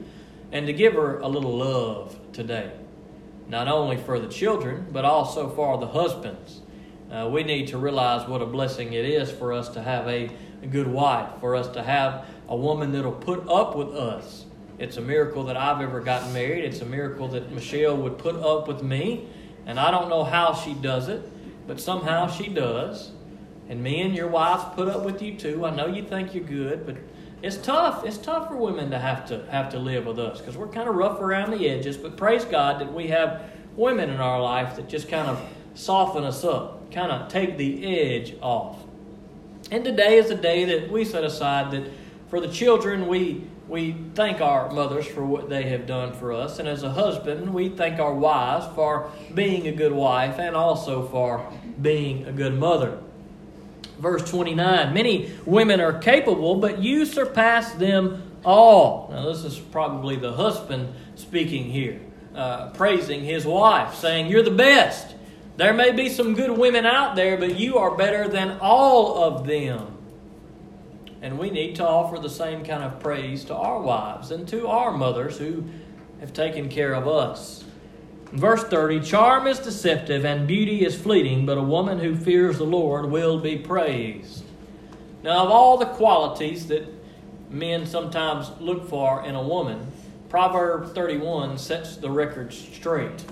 and 0.52 0.68
to 0.68 0.74
give 0.74 0.94
her 0.94 1.20
a 1.20 1.28
little 1.28 1.58
love 1.58 2.16
today. 2.34 2.70
Not 3.48 3.70
only 3.70 3.96
for 3.96 4.20
the 4.20 4.28
children, 4.28 4.88
but 4.92 5.06
also 5.06 5.50
for 5.50 5.78
the 5.78 5.88
husbands. 5.88 6.62
Uh, 7.10 7.30
we 7.32 7.44
need 7.44 7.68
to 7.68 7.78
realize 7.78 8.28
what 8.28 8.42
a 8.42 8.46
blessing 8.46 8.92
it 8.92 9.06
is 9.06 9.32
for 9.32 9.54
us 9.54 9.70
to 9.70 9.82
have 9.82 10.06
a, 10.08 10.30
a 10.62 10.68
good 10.68 10.88
wife, 10.88 11.30
for 11.40 11.56
us 11.56 11.70
to 11.70 11.82
have 11.82 12.26
a 12.50 12.56
woman 12.56 12.92
that'll 12.92 13.14
put 13.14 13.48
up 13.48 13.78
with 13.78 13.96
us. 13.96 14.46
It's 14.80 14.98
a 14.98 15.02
miracle 15.02 15.46
that 15.46 15.56
I've 15.56 15.82
ever 15.82 16.02
gotten 16.02 16.34
married. 16.34 16.66
It's 16.66 16.82
a 16.82 16.86
miracle 16.86 17.30
that 17.30 17.52
Michelle 17.52 17.96
would 17.96 18.18
put 18.18 18.36
up 18.36 18.68
with 18.68 18.84
me. 18.84 19.28
And 19.66 19.80
I 19.80 19.92
don't 19.92 20.10
know 20.10 20.26
how 20.26 20.54
she 20.54 20.74
does 20.74 21.08
it, 21.08 21.22
but 21.66 21.80
somehow 21.80 22.28
she 22.28 22.50
does. 22.50 23.12
And 23.70 23.84
men, 23.84 24.14
your 24.14 24.28
wives 24.28 24.64
put 24.76 24.88
up 24.88 25.04
with 25.04 25.22
you 25.22 25.36
too. 25.36 25.66
I 25.66 25.76
know 25.76 25.88
you 25.88 26.04
think 26.04 26.34
you're 26.34 26.44
good, 26.44 26.86
but 26.86 26.96
it's 27.42 27.58
tough. 27.58 28.06
It's 28.06 28.18
tough 28.18 28.48
for 28.48 28.56
women 28.56 28.90
to 28.92 29.00
have 29.00 29.28
to 29.28 29.46
have 29.52 29.70
to 29.72 29.80
live 29.80 30.06
with 30.06 30.20
us 30.20 30.40
because 30.40 30.58
we're 30.58 30.70
kind 30.70 30.88
of 30.90 30.96
rough 30.96 31.20
around 31.20 31.52
the 31.52 31.70
edges. 31.70 31.98
But 31.98 32.18
praise 32.18 32.46
God 32.46 32.80
that 32.80 32.94
we 32.94 33.08
have 33.08 33.44
women 33.76 34.10
in 34.10 34.20
our 34.20 34.42
life 34.42 34.76
that 34.78 34.88
just 34.88 35.10
kind 35.10 35.28
of 35.28 35.42
soften 35.76 36.24
us 36.24 36.44
up, 36.44 36.92
kind 36.92 37.12
of 37.12 37.30
take 37.30 37.58
the 37.58 37.86
edge 37.86 38.36
off. 38.42 38.84
And 39.70 39.84
today 39.84 40.18
is 40.18 40.32
a 40.32 40.36
day 40.36 40.66
that 40.66 40.92
we 40.92 41.06
set 41.06 41.24
aside 41.24 41.72
that 41.72 41.92
for 42.30 42.40
the 42.40 42.48
children 42.48 43.08
we 43.08 43.48
we 43.68 43.98
thank 44.16 44.40
our 44.40 44.72
mothers 44.72 45.06
for 45.06 45.26
what 45.26 45.50
they 45.50 45.64
have 45.64 45.86
done 45.86 46.14
for 46.14 46.32
us, 46.32 46.60
and 46.60 46.70
as 46.70 46.84
a 46.84 46.90
husband, 46.90 47.54
we 47.54 47.68
thank 47.68 48.00
our 48.00 48.14
wives 48.14 48.66
for 48.74 49.12
being 49.34 49.68
a 49.68 49.74
good 49.74 49.92
wife 49.92 50.40
and 50.40 50.56
also 50.56 51.06
for 51.10 51.52
being 51.82 52.26
a 52.26 52.32
good 52.32 52.58
mother. 52.58 52.98
Verse 54.00 54.30
29 54.30 54.94
Many 54.94 55.32
women 55.46 55.80
are 55.80 55.98
capable, 55.98 56.56
but 56.56 56.80
you 56.82 57.06
surpass 57.06 57.74
them 57.74 58.24
all. 58.46 59.10
Now, 59.12 59.32
this 59.32 59.44
is 59.44 59.58
probably 59.58 60.16
the 60.16 60.34
husband 60.34 60.94
speaking 61.16 61.66
here, 61.66 62.00
uh, 62.36 62.70
praising 62.72 63.24
his 63.24 63.46
wife, 63.46 63.96
saying, 63.96 64.28
You're 64.28 64.44
the 64.44 64.52
best. 64.52 65.16
There 65.58 65.74
may 65.74 65.92
be 65.92 66.10
some 66.10 66.36
good 66.36 66.52
women 66.52 66.86
out 66.86 67.16
there, 67.16 67.36
but 67.38 67.58
you 67.58 67.80
are 67.80 67.96
better 67.96 68.28
than 68.28 68.60
all 68.62 69.24
of 69.24 69.48
them. 69.48 69.98
And 71.22 71.40
we 71.40 71.50
need 71.50 71.76
to 71.78 71.88
offer 71.88 72.20
the 72.20 72.30
same 72.30 72.64
kind 72.64 72.84
of 72.84 73.00
praise 73.00 73.44
to 73.46 73.56
our 73.56 73.82
wives 73.82 74.30
and 74.30 74.48
to 74.50 74.68
our 74.68 74.92
mothers 74.92 75.40
who 75.40 75.64
have 76.20 76.32
taken 76.32 76.70
care 76.70 76.94
of 76.94 77.08
us. 77.08 77.64
Verse 78.32 78.64
30 78.64 79.02
Charm 79.02 79.48
is 79.48 79.60
deceptive 79.60 80.26
and 80.26 80.48
beauty 80.48 80.86
is 80.86 81.00
fleeting, 81.00 81.46
but 81.46 81.58
a 81.58 81.64
woman 81.64 82.00
who 82.00 82.16
fears 82.16 82.58
the 82.58 82.66
Lord 82.66 83.10
will 83.10 83.40
be 83.40 83.58
praised. 83.58 84.44
Now, 85.24 85.46
of 85.46 85.52
all 85.52 85.78
the 85.78 85.86
qualities 85.86 86.68
that 86.68 86.88
men 87.50 87.86
sometimes 87.86 88.52
look 88.60 88.90
for 88.90 89.26
in 89.26 89.36
a 89.36 89.42
woman, 89.42 89.92
Proverb 90.30 90.94
31 90.94 91.58
sets 91.58 91.96
the 91.96 92.10
record 92.10 92.54
straight. 92.54 93.24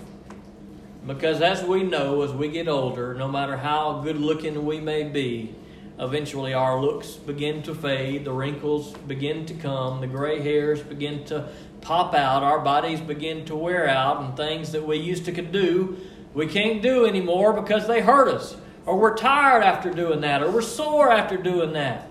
Because 1.06 1.42
as 1.42 1.64
we 1.64 1.84
know, 1.84 2.22
as 2.24 2.32
we 2.32 2.48
get 2.48 2.68
older, 2.68 3.14
no 3.14 3.28
matter 3.28 3.58
how 3.58 4.02
good 4.02 4.18
looking 4.18 4.66
we 4.66 4.80
may 4.80 5.04
be, 5.04 5.54
eventually 6.00 6.54
our 6.54 6.82
looks 6.82 7.14
begin 7.14 7.62
to 7.64 7.75
fade, 7.75 8.25
the 8.25 8.32
wrinkles 8.32 8.94
begin 9.08 9.46
to 9.46 9.54
come, 9.54 10.02
the 10.02 10.08
gray 10.08 10.42
hairs 10.42 10.82
begin 10.82 11.24
to 11.25 11.48
pop 11.86 12.15
out, 12.15 12.42
our 12.42 12.60
bodies 12.60 13.00
begin 13.00 13.46
to 13.46 13.56
wear 13.56 13.88
out, 13.88 14.20
and 14.20 14.36
things 14.36 14.72
that 14.72 14.86
we 14.86 14.98
used 14.98 15.24
to 15.25 15.32
could 15.32 15.51
do, 15.51 15.96
we 16.34 16.48
can't 16.48 16.82
do 16.82 17.06
anymore 17.06 17.54
because 17.54 17.88
they 17.88 18.01
hurt 18.01 18.27
us, 18.27 18.58
or 18.88 18.98
we're 18.98 19.15
tired 19.15 19.62
after 19.62 19.92
doing 19.92 20.22
that, 20.22 20.42
or 20.42 20.50
we're 20.50 20.63
sore 20.63 21.12
after 21.12 21.38
doing 21.38 21.74
that. 21.74 22.10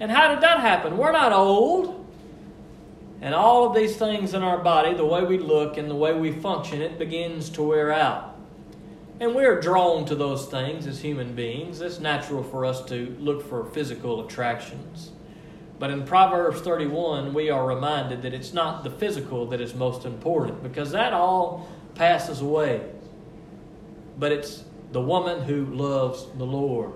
And 0.00 0.10
how 0.10 0.34
did 0.34 0.42
that 0.42 0.58
happen? 0.58 0.98
We're 0.98 1.12
not 1.12 1.32
old. 1.32 2.04
And 3.20 3.36
all 3.36 3.68
of 3.68 3.76
these 3.76 3.96
things 3.96 4.34
in 4.34 4.42
our 4.42 4.58
body, 4.58 4.94
the 4.94 5.06
way 5.06 5.22
we 5.22 5.38
look 5.38 5.78
and 5.78 5.88
the 5.88 5.94
way 5.94 6.12
we 6.12 6.32
function, 6.32 6.82
it 6.82 6.98
begins 6.98 7.48
to 7.50 7.62
wear 7.62 7.92
out. 7.92 8.36
And 9.20 9.32
we're 9.32 9.60
drawn 9.60 10.04
to 10.06 10.16
those 10.16 10.46
things 10.46 10.88
as 10.88 11.00
human 11.00 11.34
beings. 11.34 11.80
It's 11.80 12.00
natural 12.00 12.42
for 12.42 12.64
us 12.64 12.84
to 12.86 13.16
look 13.20 13.48
for 13.48 13.64
physical 13.66 14.26
attractions. 14.26 15.12
But 15.78 15.90
in 15.90 16.04
Proverbs 16.04 16.60
31, 16.60 17.34
we 17.34 17.50
are 17.50 17.66
reminded 17.66 18.22
that 18.22 18.32
it's 18.32 18.52
not 18.52 18.84
the 18.84 18.90
physical 18.90 19.46
that 19.46 19.60
is 19.60 19.74
most 19.74 20.04
important 20.04 20.62
because 20.62 20.92
that 20.92 21.12
all 21.12 21.68
passes 21.94 22.40
away. 22.40 22.88
But 24.18 24.32
it's 24.32 24.64
the 24.92 25.00
woman 25.00 25.42
who 25.42 25.66
loves 25.66 26.26
the 26.38 26.44
Lord. 26.44 26.92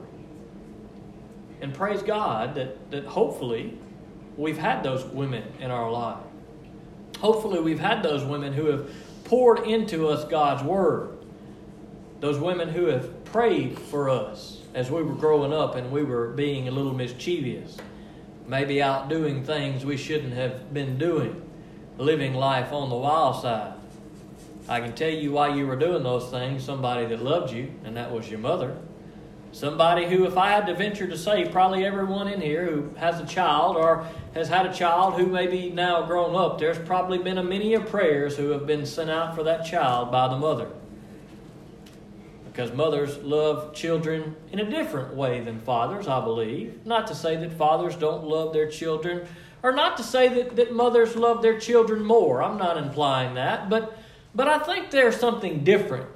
And 1.60 1.74
praise 1.74 2.02
God 2.02 2.54
that, 2.54 2.90
that 2.92 3.04
hopefully 3.04 3.76
we've 4.36 4.58
had 4.58 4.84
those 4.84 5.04
women 5.04 5.42
in 5.58 5.72
our 5.72 5.90
life. 5.90 6.22
Hopefully 7.18 7.60
we've 7.60 7.80
had 7.80 8.04
those 8.04 8.24
women 8.24 8.52
who 8.52 8.66
have 8.66 8.88
poured 9.24 9.66
into 9.66 10.06
us 10.06 10.24
God's 10.24 10.62
Word. 10.62 11.18
Those 12.20 12.38
women 12.38 12.68
who 12.68 12.86
have 12.86 13.24
prayed 13.24 13.76
for 13.78 14.08
us 14.08 14.60
as 14.74 14.88
we 14.88 15.02
were 15.02 15.14
growing 15.14 15.52
up 15.52 15.74
and 15.74 15.90
we 15.90 16.04
were 16.04 16.28
being 16.28 16.68
a 16.68 16.70
little 16.70 16.94
mischievous 16.94 17.76
maybe 18.48 18.82
out 18.82 19.08
doing 19.08 19.44
things 19.44 19.84
we 19.84 19.96
shouldn't 19.96 20.32
have 20.32 20.72
been 20.72 20.98
doing, 20.98 21.40
living 21.98 22.34
life 22.34 22.72
on 22.72 22.88
the 22.88 22.96
wild 22.96 23.40
side. 23.40 23.74
I 24.68 24.80
can 24.80 24.94
tell 24.94 25.10
you 25.10 25.32
why 25.32 25.54
you 25.54 25.66
were 25.66 25.76
doing 25.76 26.02
those 26.02 26.30
things 26.30 26.64
somebody 26.64 27.06
that 27.06 27.22
loved 27.22 27.52
you, 27.52 27.70
and 27.84 27.96
that 27.96 28.10
was 28.10 28.28
your 28.28 28.40
mother. 28.40 28.76
Somebody 29.52 30.06
who, 30.06 30.26
if 30.26 30.36
I 30.36 30.50
had 30.50 30.66
to 30.66 30.74
venture 30.74 31.06
to 31.06 31.16
say, 31.16 31.48
probably 31.48 31.84
everyone 31.84 32.28
in 32.28 32.40
here 32.40 32.66
who 32.66 32.90
has 32.96 33.20
a 33.20 33.26
child 33.26 33.76
or 33.76 34.06
has 34.34 34.48
had 34.48 34.66
a 34.66 34.74
child 34.74 35.14
who 35.14 35.26
may 35.26 35.46
be 35.46 35.70
now 35.70 36.02
grown 36.02 36.34
up, 36.34 36.58
there's 36.58 36.78
probably 36.78 37.18
been 37.18 37.38
a 37.38 37.42
many 37.42 37.74
of 37.74 37.86
prayers 37.86 38.36
who 38.36 38.50
have 38.50 38.66
been 38.66 38.84
sent 38.84 39.10
out 39.10 39.34
for 39.34 39.42
that 39.44 39.64
child 39.64 40.10
by 40.10 40.28
the 40.28 40.36
mother 40.36 40.68
because 42.58 42.74
mothers 42.74 43.18
love 43.18 43.72
children 43.72 44.34
in 44.50 44.58
a 44.58 44.68
different 44.68 45.14
way 45.14 45.40
than 45.40 45.60
fathers, 45.60 46.08
I 46.08 46.20
believe. 46.20 46.84
Not 46.84 47.06
to 47.06 47.14
say 47.14 47.36
that 47.36 47.52
fathers 47.52 47.94
don't 47.94 48.24
love 48.24 48.52
their 48.52 48.68
children, 48.68 49.28
or 49.62 49.70
not 49.70 49.96
to 49.98 50.02
say 50.02 50.28
that, 50.28 50.56
that 50.56 50.72
mothers 50.72 51.14
love 51.14 51.40
their 51.40 51.60
children 51.60 52.02
more. 52.02 52.42
I'm 52.42 52.58
not 52.58 52.76
implying 52.76 53.34
that, 53.34 53.70
but, 53.70 53.96
but 54.34 54.48
I 54.48 54.58
think 54.58 54.90
there's 54.90 55.14
something 55.14 55.62
different 55.62 56.08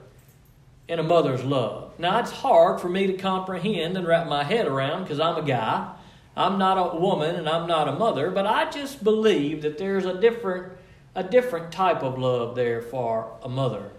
in 0.88 0.98
a 0.98 1.04
mother's 1.04 1.44
love. 1.44 1.96
Now, 1.96 2.18
it's 2.18 2.32
hard 2.32 2.80
for 2.80 2.88
me 2.88 3.06
to 3.06 3.12
comprehend 3.12 3.96
and 3.96 4.04
wrap 4.04 4.26
my 4.26 4.42
head 4.42 4.66
around 4.66 5.04
because 5.04 5.20
I'm 5.20 5.36
a 5.36 5.46
guy. 5.46 5.94
I'm 6.36 6.58
not 6.58 6.76
a 6.76 6.98
woman 6.98 7.36
and 7.36 7.48
I'm 7.48 7.68
not 7.68 7.86
a 7.86 7.92
mother, 7.92 8.32
but 8.32 8.48
I 8.48 8.68
just 8.68 9.04
believe 9.04 9.62
that 9.62 9.78
there's 9.78 10.06
a 10.06 10.20
different, 10.20 10.72
a 11.14 11.22
different 11.22 11.70
type 11.70 12.02
of 12.02 12.18
love 12.18 12.56
there 12.56 12.82
for 12.82 13.32
a 13.44 13.48
mother 13.48 13.92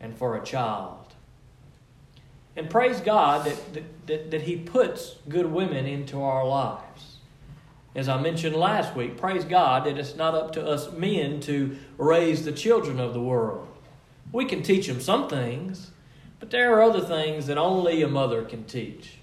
and 0.00 0.18
for 0.18 0.36
a 0.36 0.44
child. 0.44 1.03
And 2.56 2.70
praise 2.70 3.00
God 3.00 3.46
that, 3.46 4.06
that, 4.06 4.30
that, 4.30 4.42
He 4.42 4.56
puts 4.56 5.16
good 5.28 5.46
women 5.46 5.86
into 5.86 6.22
our 6.22 6.46
lives. 6.46 7.16
As 7.94 8.08
I 8.08 8.20
mentioned 8.20 8.56
last 8.56 8.94
week, 8.94 9.16
praise 9.16 9.44
God 9.44 9.84
that 9.84 9.98
it's 9.98 10.16
not 10.16 10.34
up 10.34 10.52
to 10.52 10.66
us 10.66 10.92
men 10.92 11.40
to 11.40 11.76
raise 11.98 12.44
the 12.44 12.52
children 12.52 13.00
of 13.00 13.12
the 13.12 13.20
world. 13.20 13.68
We 14.32 14.44
can 14.44 14.62
teach 14.62 14.86
them 14.86 15.00
some 15.00 15.28
things, 15.28 15.90
but 16.40 16.50
there 16.50 16.74
are 16.74 16.82
other 16.82 17.00
things 17.00 17.46
that 17.46 17.58
only 17.58 18.02
a 18.02 18.08
mother 18.08 18.44
can 18.44 18.64
teach. 18.64 19.18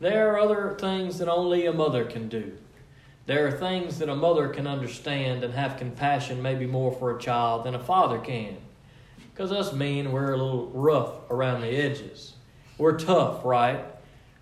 There 0.00 0.32
are 0.32 0.38
other 0.38 0.76
things 0.78 1.18
that 1.18 1.28
only 1.28 1.66
a 1.66 1.72
mother 1.72 2.04
can 2.04 2.28
do. 2.28 2.56
There 3.26 3.46
are 3.46 3.52
things 3.52 3.98
that 3.98 4.08
a 4.08 4.16
mother 4.16 4.48
can 4.48 4.66
understand 4.66 5.44
and 5.44 5.54
have 5.54 5.76
compassion 5.76 6.42
maybe 6.42 6.66
more 6.66 6.90
for 6.90 7.16
a 7.16 7.20
child 7.20 7.64
than 7.64 7.74
a 7.74 7.84
father 7.84 8.18
can. 8.18 8.56
Because 9.32 9.52
us 9.52 9.72
men, 9.72 10.10
we're 10.10 10.32
a 10.32 10.36
little 10.36 10.68
rough 10.70 11.30
around 11.30 11.60
the 11.60 11.68
edges. 11.68 12.34
We're 12.80 12.98
tough, 12.98 13.44
right? 13.44 13.84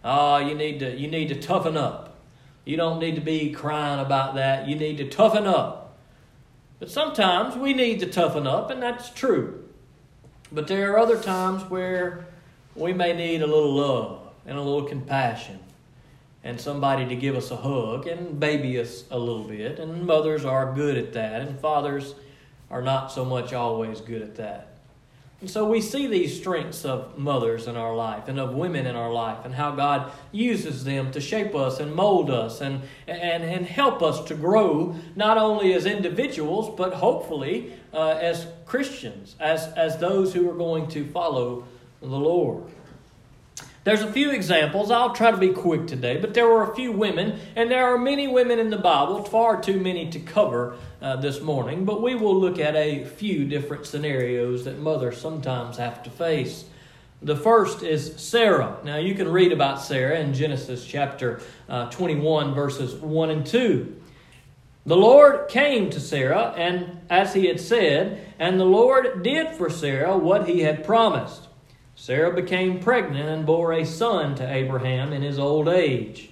Oh, 0.05 0.39
you 0.39 0.55
need 0.55 0.79
to 0.79 0.97
you 0.97 1.09
need 1.09 1.29
to 1.31 1.35
toughen 1.35 1.77
up. 1.77 2.21
You 2.65 2.77
don't 2.77 3.01
need 3.01 3.17
to 3.17 3.21
be 3.21 3.51
crying 3.51 3.99
about 3.99 4.37
that. 4.37 4.69
You 4.69 4.77
need 4.77 4.99
to 4.99 5.09
toughen 5.09 5.45
up. 5.45 5.99
But 6.79 6.89
sometimes 6.89 7.57
we 7.57 7.75
need 7.75 7.99
to 7.99 8.07
toughen 8.07 8.47
up, 8.47 8.71
and 8.71 8.81
that's 8.81 9.11
true. 9.11 9.65
But 10.53 10.69
there 10.69 10.93
are 10.93 10.99
other 11.01 11.21
times 11.21 11.69
where 11.69 12.29
we 12.77 12.93
may 12.93 13.13
need 13.13 13.43
a 13.43 13.47
little 13.47 13.75
love 13.75 14.21
and 14.47 14.57
a 14.57 14.63
little 14.63 14.89
compassion 14.89 15.59
and 16.45 16.61
somebody 16.61 17.07
to 17.07 17.17
give 17.17 17.35
us 17.35 17.51
a 17.51 17.57
hug 17.57 18.07
and 18.07 18.39
baby 18.39 18.79
us 18.79 19.03
a 19.11 19.19
little 19.19 19.43
bit. 19.43 19.81
And 19.81 20.07
mothers 20.07 20.45
are 20.45 20.73
good 20.75 20.97
at 20.97 21.13
that, 21.15 21.41
and 21.41 21.59
fathers 21.59 22.15
are 22.71 22.83
not 22.83 23.11
so 23.11 23.25
much 23.25 23.53
always 23.53 24.01
good 24.01 24.23
at 24.23 24.37
that. 24.37 24.68
And 25.41 25.49
so 25.49 25.65
we 25.69 25.81
see 25.81 26.09
these 26.09 26.37
strengths 26.37 26.85
of 26.85 27.17
mothers 27.17 27.69
in 27.69 27.77
our 27.77 27.95
life 27.95 28.27
and 28.27 28.41
of 28.41 28.55
women 28.55 28.87
in 28.87 28.97
our 28.97 29.13
life 29.13 29.45
and 29.45 29.55
how 29.55 29.71
God 29.71 30.11
uses 30.33 30.83
them 30.83 31.13
to 31.13 31.21
shape 31.21 31.55
us 31.55 31.79
and 31.79 31.95
mold 31.95 32.29
us 32.29 32.61
and, 32.61 32.83
and, 33.07 33.45
and 33.45 33.65
help 33.65 34.03
us 34.03 34.25
to 34.25 34.35
grow 34.35 34.97
not 35.15 35.39
only 35.39 35.75
as 35.75 35.87
individuals 35.87 36.75
but 36.77 36.95
hopefully 36.95 37.73
uh, 37.95 38.19
as 38.21 38.49
Christians, 38.67 39.37
as, 39.39 39.69
as 39.75 39.99
those 39.99 40.35
who 40.35 40.51
are 40.51 40.57
going 40.57 40.89
to 40.89 41.07
follow 41.07 41.65
the 42.01 42.07
Lord. 42.09 42.65
There's 43.89 44.03
a 44.03 44.13
few 44.13 44.33
examples. 44.33 44.91
I'll 44.91 45.15
try 45.15 45.31
to 45.31 45.39
be 45.39 45.49
quick 45.49 45.87
today, 45.87 46.19
but 46.19 46.35
there 46.35 46.47
were 46.47 46.71
a 46.71 46.75
few 46.75 46.93
women, 46.93 47.41
and 47.57 47.71
there 47.71 47.87
are 47.87 47.97
many 47.97 48.29
women 48.29 48.59
in 48.59 48.69
the 48.69 48.77
Bible, 48.77 49.25
far 49.25 49.63
too 49.63 49.81
many 49.81 50.11
to 50.11 50.21
cover 50.21 50.77
uh, 51.01 51.17
this 51.17 51.41
morning, 51.41 51.87
but 51.87 52.03
we 52.03 52.15
will 52.15 52.39
look 52.39 52.59
at 52.59 52.77
a 52.77 53.07
few 53.07 53.47
different 53.47 53.87
scenarios 53.87 54.67
that 54.67 54.79
mothers 54.79 55.19
sometimes 55.19 55.79
have 55.79 56.03
to 56.03 56.11
face. 56.11 56.67
The 57.23 57.35
first 57.35 57.83
is 57.83 58.13
Sarah. 58.19 58.77
Now, 58.85 58.99
you 58.99 59.15
can 59.15 59.27
read 59.27 59.53
about 59.53 59.81
Sarah 59.81 60.21
in 60.21 60.35
Genesis 60.35 60.85
chapter 60.85 61.41
uh, 61.67 61.89
21, 61.89 62.53
verses 62.53 62.95
1 62.95 63.31
and 63.31 63.47
2. 63.47 64.03
The 64.85 64.97
Lord 64.99 65.49
came 65.49 65.89
to 65.89 65.99
Sarah, 65.99 66.53
and 66.59 67.01
as 67.09 67.33
he 67.33 67.47
had 67.47 67.59
said, 67.59 68.35
and 68.39 68.61
the 68.61 68.67
Lord 68.67 69.23
did 69.23 69.57
for 69.57 69.71
Sarah 69.71 70.15
what 70.15 70.47
he 70.47 70.61
had 70.61 70.85
promised. 70.85 71.48
Sarah 72.01 72.33
became 72.33 72.79
pregnant 72.79 73.29
and 73.29 73.45
bore 73.45 73.73
a 73.73 73.85
son 73.85 74.37
to 74.37 74.49
Abraham 74.49 75.13
in 75.13 75.21
his 75.21 75.37
old 75.37 75.69
age, 75.69 76.31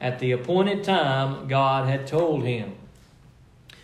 at 0.00 0.18
the 0.18 0.32
appointed 0.32 0.82
time 0.82 1.46
God 1.46 1.88
had 1.88 2.08
told 2.08 2.42
him. 2.42 2.74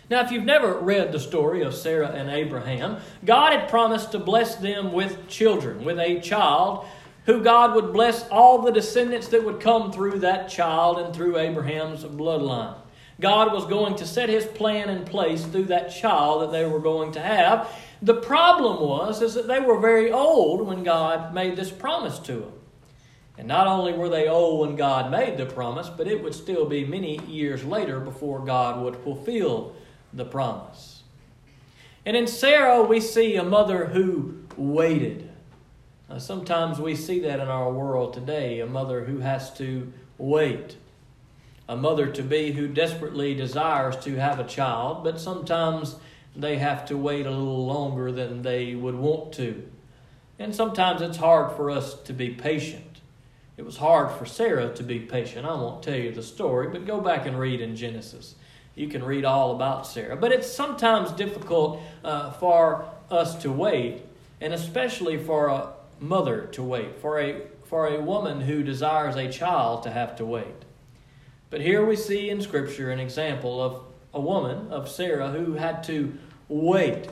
Now, 0.09 0.19
if 0.19 0.31
you've 0.31 0.43
never 0.43 0.77
read 0.77 1.13
the 1.13 1.21
story 1.21 1.61
of 1.61 1.73
Sarah 1.73 2.09
and 2.09 2.29
Abraham, 2.29 2.97
God 3.23 3.53
had 3.53 3.69
promised 3.69 4.11
to 4.11 4.19
bless 4.19 4.55
them 4.55 4.91
with 4.91 5.29
children, 5.29 5.85
with 5.85 5.99
a 5.99 6.19
child 6.19 6.85
who 7.25 7.41
God 7.41 7.75
would 7.75 7.93
bless 7.93 8.27
all 8.27 8.61
the 8.61 8.71
descendants 8.71 9.29
that 9.29 9.45
would 9.45 9.61
come 9.61 9.93
through 9.93 10.19
that 10.19 10.49
child 10.49 10.99
and 10.99 11.15
through 11.15 11.37
Abraham's 11.37 12.03
bloodline. 12.03 12.75
God 13.21 13.53
was 13.53 13.65
going 13.67 13.95
to 13.95 14.05
set 14.05 14.27
his 14.27 14.45
plan 14.45 14.89
in 14.89 15.05
place 15.05 15.45
through 15.45 15.65
that 15.65 15.95
child 15.95 16.41
that 16.41 16.51
they 16.51 16.65
were 16.65 16.79
going 16.79 17.13
to 17.13 17.21
have. 17.21 17.69
The 18.01 18.15
problem 18.15 18.81
was 18.81 19.21
is 19.21 19.35
that 19.35 19.47
they 19.47 19.59
were 19.59 19.79
very 19.79 20.11
old 20.11 20.65
when 20.65 20.83
God 20.83 21.33
made 21.33 21.55
this 21.55 21.71
promise 21.71 22.17
to 22.19 22.33
them. 22.33 22.53
And 23.37 23.47
not 23.47 23.67
only 23.67 23.93
were 23.93 24.09
they 24.09 24.27
old 24.27 24.67
when 24.67 24.75
God 24.75 25.11
made 25.11 25.37
the 25.37 25.45
promise, 25.45 25.89
but 25.89 26.07
it 26.07 26.21
would 26.23 26.35
still 26.35 26.65
be 26.65 26.83
many 26.83 27.19
years 27.25 27.63
later 27.63 27.99
before 27.99 28.39
God 28.39 28.83
would 28.83 28.95
fulfill 28.97 29.75
the 30.13 30.25
promise. 30.25 31.03
And 32.05 32.17
in 32.17 32.27
Sarah, 32.27 32.83
we 32.83 32.99
see 32.99 33.35
a 33.35 33.43
mother 33.43 33.87
who 33.87 34.43
waited. 34.57 35.29
Now, 36.09 36.17
sometimes 36.17 36.79
we 36.79 36.95
see 36.95 37.19
that 37.19 37.39
in 37.39 37.47
our 37.47 37.71
world 37.71 38.13
today 38.13 38.59
a 38.59 38.65
mother 38.65 39.05
who 39.05 39.19
has 39.19 39.53
to 39.57 39.93
wait. 40.17 40.75
A 41.69 41.77
mother 41.77 42.07
to 42.07 42.23
be 42.23 42.51
who 42.51 42.67
desperately 42.67 43.33
desires 43.33 43.95
to 44.03 44.15
have 44.15 44.39
a 44.39 44.47
child, 44.47 45.03
but 45.03 45.19
sometimes 45.19 45.95
they 46.35 46.57
have 46.57 46.85
to 46.85 46.97
wait 46.97 47.25
a 47.25 47.31
little 47.31 47.65
longer 47.65 48.11
than 48.11 48.41
they 48.41 48.75
would 48.75 48.95
want 48.95 49.33
to. 49.33 49.67
And 50.39 50.55
sometimes 50.55 51.01
it's 51.01 51.17
hard 51.17 51.55
for 51.55 51.69
us 51.69 51.93
to 52.03 52.13
be 52.13 52.29
patient. 52.29 53.01
It 53.57 53.65
was 53.65 53.77
hard 53.77 54.17
for 54.17 54.25
Sarah 54.25 54.73
to 54.73 54.83
be 54.83 54.99
patient. 54.99 55.45
I 55.45 55.53
won't 55.53 55.83
tell 55.83 55.97
you 55.97 56.11
the 56.11 56.23
story, 56.23 56.69
but 56.69 56.85
go 56.85 56.99
back 56.99 57.25
and 57.25 57.37
read 57.37 57.61
in 57.61 57.75
Genesis 57.75 58.35
you 58.75 58.87
can 58.87 59.03
read 59.03 59.25
all 59.25 59.51
about 59.51 59.85
Sarah. 59.85 60.15
But 60.15 60.31
it's 60.31 60.51
sometimes 60.51 61.11
difficult 61.11 61.81
uh, 62.03 62.31
for 62.31 62.85
us 63.09 63.35
to 63.43 63.51
wait, 63.51 64.01
and 64.39 64.53
especially 64.53 65.17
for 65.17 65.47
a 65.47 65.73
mother 65.99 66.47
to 66.53 66.63
wait, 66.63 66.97
for 66.99 67.19
a, 67.19 67.41
for 67.65 67.87
a 67.87 68.01
woman 68.01 68.41
who 68.41 68.63
desires 68.63 69.15
a 69.15 69.29
child 69.31 69.83
to 69.83 69.91
have 69.91 70.15
to 70.17 70.25
wait. 70.25 70.65
But 71.49 71.61
here 71.61 71.85
we 71.85 71.95
see 71.95 72.29
in 72.29 72.41
Scripture 72.41 72.91
an 72.91 72.99
example 72.99 73.61
of 73.61 73.83
a 74.13 74.21
woman, 74.21 74.71
of 74.71 74.89
Sarah, 74.89 75.29
who 75.31 75.53
had 75.53 75.83
to 75.85 76.17
wait, 76.47 77.07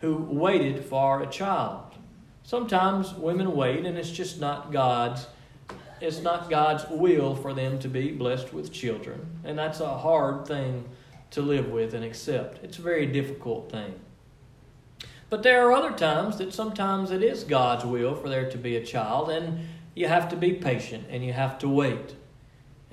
who 0.00 0.16
waited 0.16 0.84
for 0.84 1.22
a 1.22 1.26
child. 1.26 1.94
Sometimes 2.42 3.14
women 3.14 3.54
wait, 3.54 3.86
and 3.86 3.96
it's 3.96 4.10
just 4.10 4.40
not 4.40 4.72
God's 4.72 5.26
it's 6.00 6.20
not 6.20 6.50
God's 6.50 6.84
will 6.90 7.36
for 7.36 7.54
them 7.54 7.78
to 7.78 7.88
be 7.88 8.10
blessed 8.10 8.52
with 8.52 8.72
children. 8.72 9.24
And 9.44 9.56
that's 9.56 9.78
a 9.78 9.98
hard 9.98 10.48
thing 10.48 10.84
to 11.30 11.42
live 11.42 11.68
with 11.68 11.94
and 11.94 12.04
accept. 12.04 12.62
It's 12.64 12.78
a 12.78 12.82
very 12.82 13.06
difficult 13.06 13.70
thing. 13.70 13.94
But 15.30 15.44
there 15.44 15.64
are 15.64 15.72
other 15.72 15.92
times 15.92 16.38
that 16.38 16.52
sometimes 16.52 17.12
it 17.12 17.22
is 17.22 17.44
God's 17.44 17.84
will 17.84 18.16
for 18.16 18.28
there 18.28 18.50
to 18.50 18.58
be 18.58 18.74
a 18.76 18.84
child, 18.84 19.30
and 19.30 19.60
you 19.94 20.08
have 20.08 20.28
to 20.30 20.36
be 20.36 20.52
patient 20.54 21.06
and 21.08 21.24
you 21.24 21.32
have 21.32 21.56
to 21.60 21.68
wait. 21.68 22.16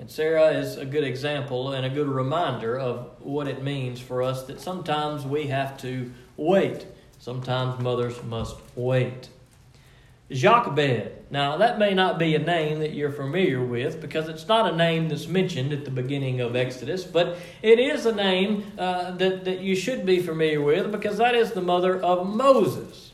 And 0.00 0.10
Sarah 0.10 0.52
is 0.52 0.78
a 0.78 0.86
good 0.86 1.04
example 1.04 1.72
and 1.72 1.84
a 1.84 1.90
good 1.90 2.08
reminder 2.08 2.78
of 2.78 3.10
what 3.20 3.46
it 3.46 3.62
means 3.62 4.00
for 4.00 4.22
us 4.22 4.44
that 4.44 4.58
sometimes 4.58 5.26
we 5.26 5.48
have 5.48 5.76
to 5.82 6.10
wait. 6.38 6.86
Sometimes 7.18 7.78
mothers 7.82 8.22
must 8.22 8.56
wait. 8.74 9.28
Jochebed. 10.30 11.30
Now, 11.30 11.58
that 11.58 11.78
may 11.78 11.92
not 11.92 12.18
be 12.18 12.34
a 12.34 12.38
name 12.38 12.78
that 12.78 12.94
you're 12.94 13.12
familiar 13.12 13.62
with 13.62 14.00
because 14.00 14.26
it's 14.30 14.48
not 14.48 14.72
a 14.72 14.74
name 14.74 15.10
that's 15.10 15.26
mentioned 15.26 15.70
at 15.74 15.84
the 15.84 15.90
beginning 15.90 16.40
of 16.40 16.56
Exodus, 16.56 17.04
but 17.04 17.36
it 17.60 17.78
is 17.78 18.06
a 18.06 18.14
name 18.14 18.72
uh, 18.78 19.10
that, 19.10 19.44
that 19.44 19.60
you 19.60 19.76
should 19.76 20.06
be 20.06 20.20
familiar 20.20 20.62
with 20.62 20.90
because 20.90 21.18
that 21.18 21.34
is 21.34 21.52
the 21.52 21.60
mother 21.60 22.00
of 22.00 22.26
Moses. 22.26 23.09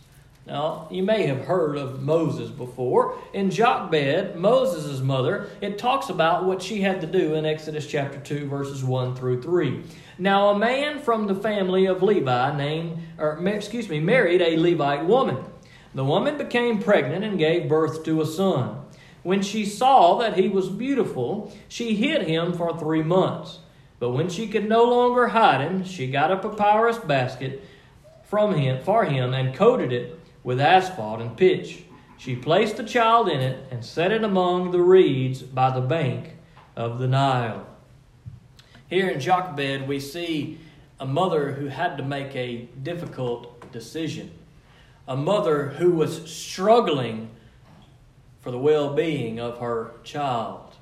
Now, 0.46 0.86
you 0.92 1.02
may 1.02 1.26
have 1.26 1.46
heard 1.46 1.76
of 1.76 2.02
Moses 2.02 2.50
before. 2.50 3.18
In 3.32 3.50
Jochebed, 3.50 4.36
Moses' 4.36 5.00
mother, 5.00 5.50
it 5.60 5.76
talks 5.76 6.08
about 6.08 6.44
what 6.44 6.62
she 6.62 6.82
had 6.82 7.00
to 7.00 7.06
do 7.08 7.34
in 7.34 7.44
Exodus 7.44 7.84
chapter 7.84 8.20
2, 8.20 8.46
verses 8.46 8.84
1 8.84 9.16
through 9.16 9.42
3. 9.42 9.82
Now, 10.18 10.50
a 10.50 10.58
man 10.58 11.00
from 11.00 11.26
the 11.26 11.34
family 11.34 11.86
of 11.86 12.00
Levi 12.00 12.56
named, 12.56 12.96
or 13.18 13.44
excuse 13.48 13.88
me, 13.88 13.98
married 13.98 14.40
a 14.40 14.56
Levite 14.56 15.04
woman. 15.04 15.38
The 15.96 16.04
woman 16.04 16.38
became 16.38 16.80
pregnant 16.80 17.24
and 17.24 17.40
gave 17.40 17.68
birth 17.68 18.04
to 18.04 18.20
a 18.20 18.26
son. 18.26 18.82
When 19.24 19.42
she 19.42 19.66
saw 19.66 20.16
that 20.18 20.38
he 20.38 20.48
was 20.48 20.68
beautiful, 20.68 21.52
she 21.66 21.96
hid 21.96 22.22
him 22.22 22.52
for 22.52 22.78
three 22.78 23.02
months. 23.02 23.58
But 23.98 24.10
when 24.10 24.28
she 24.28 24.46
could 24.46 24.68
no 24.68 24.84
longer 24.84 25.26
hide 25.26 25.62
him, 25.62 25.82
she 25.82 26.08
got 26.08 26.30
a 26.30 26.36
papyrus 26.36 26.98
basket 26.98 27.64
from 28.22 28.54
him 28.54 28.84
for 28.84 29.04
him 29.06 29.34
and 29.34 29.52
coated 29.52 29.92
it 29.92 30.15
with 30.46 30.60
asphalt 30.60 31.20
and 31.20 31.36
pitch. 31.36 31.82
She 32.16 32.36
placed 32.36 32.76
the 32.76 32.84
child 32.84 33.28
in 33.28 33.40
it 33.40 33.66
and 33.72 33.84
set 33.84 34.12
it 34.12 34.22
among 34.22 34.70
the 34.70 34.80
reeds 34.80 35.42
by 35.42 35.70
the 35.70 35.80
bank 35.80 36.36
of 36.76 37.00
the 37.00 37.08
Nile. 37.08 37.66
Here 38.88 39.08
in 39.08 39.18
Jochebed, 39.18 39.88
we 39.88 39.98
see 39.98 40.60
a 41.00 41.04
mother 41.04 41.50
who 41.50 41.66
had 41.66 41.96
to 41.96 42.04
make 42.04 42.34
a 42.36 42.68
difficult 42.82 43.72
decision 43.72 44.30
a 45.08 45.16
mother 45.16 45.68
who 45.68 45.92
was 45.92 46.28
struggling 46.28 47.30
for 48.40 48.50
the 48.50 48.58
well 48.58 48.92
being 48.92 49.38
of 49.38 49.58
her 49.58 49.92
child. 50.02 50.74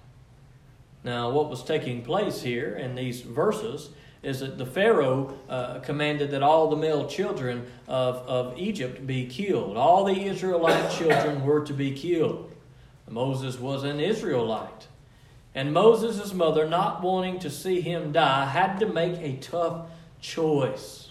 Now, 1.02 1.30
what 1.30 1.50
was 1.50 1.62
taking 1.62 2.00
place 2.02 2.40
here 2.40 2.74
in 2.74 2.94
these 2.94 3.20
verses 3.20 3.90
is 4.24 4.40
that 4.40 4.58
the 4.58 4.66
Pharaoh 4.66 5.36
uh, 5.48 5.80
commanded 5.80 6.30
that 6.30 6.42
all 6.42 6.68
the 6.68 6.76
male 6.76 7.06
children 7.06 7.66
of, 7.86 8.16
of 8.28 8.58
Egypt 8.58 9.06
be 9.06 9.26
killed. 9.26 9.76
All 9.76 10.04
the 10.04 10.24
Israelite 10.24 10.90
children 10.98 11.44
were 11.44 11.64
to 11.64 11.72
be 11.72 11.92
killed. 11.92 12.50
Moses 13.08 13.58
was 13.58 13.84
an 13.84 14.00
Israelite. 14.00 14.88
And 15.54 15.72
Moses' 15.72 16.34
mother, 16.34 16.68
not 16.68 17.02
wanting 17.02 17.38
to 17.40 17.50
see 17.50 17.80
him 17.80 18.12
die, 18.12 18.46
had 18.46 18.78
to 18.80 18.86
make 18.86 19.18
a 19.20 19.36
tough 19.36 19.86
choice. 20.20 21.10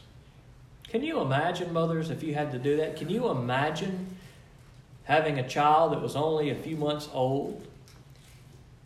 Can 0.90 1.04
you 1.04 1.22
imagine, 1.22 1.72
mothers, 1.72 2.10
if 2.10 2.22
you 2.24 2.34
had 2.34 2.52
to 2.52 2.60
do 2.60 2.78
that? 2.78 2.98
Can 2.98 3.10
you 3.10 3.30
imagine 3.30 4.18
having 5.06 5.40
a 5.40 5.48
child 5.48 5.94
that 5.94 6.02
was 6.02 6.16
only 6.16 6.50
a 6.50 6.56
few 6.56 6.76
months 6.76 7.10
old 7.14 7.66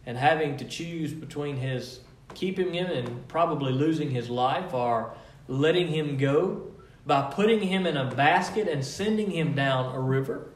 and 0.06 0.18
having 0.18 0.58
to 0.58 0.66
choose 0.66 1.14
between 1.14 1.58
his 1.58 2.00
keeping 2.38 2.74
him 2.74 2.88
and 2.88 3.28
probably 3.28 3.74
losing 3.74 4.12
his 4.12 4.30
life 4.30 4.74
or 4.74 5.14
letting 5.48 5.88
him 5.88 6.18
go 6.18 6.72
by 7.06 7.22
putting 7.32 7.62
him 7.62 7.88
in 7.88 7.98
a 7.98 8.14
basket 8.14 8.68
and 8.68 8.86
sending 8.86 9.32
him 9.32 9.56
down 9.56 9.96
a 9.96 10.00
river? 10.00 10.52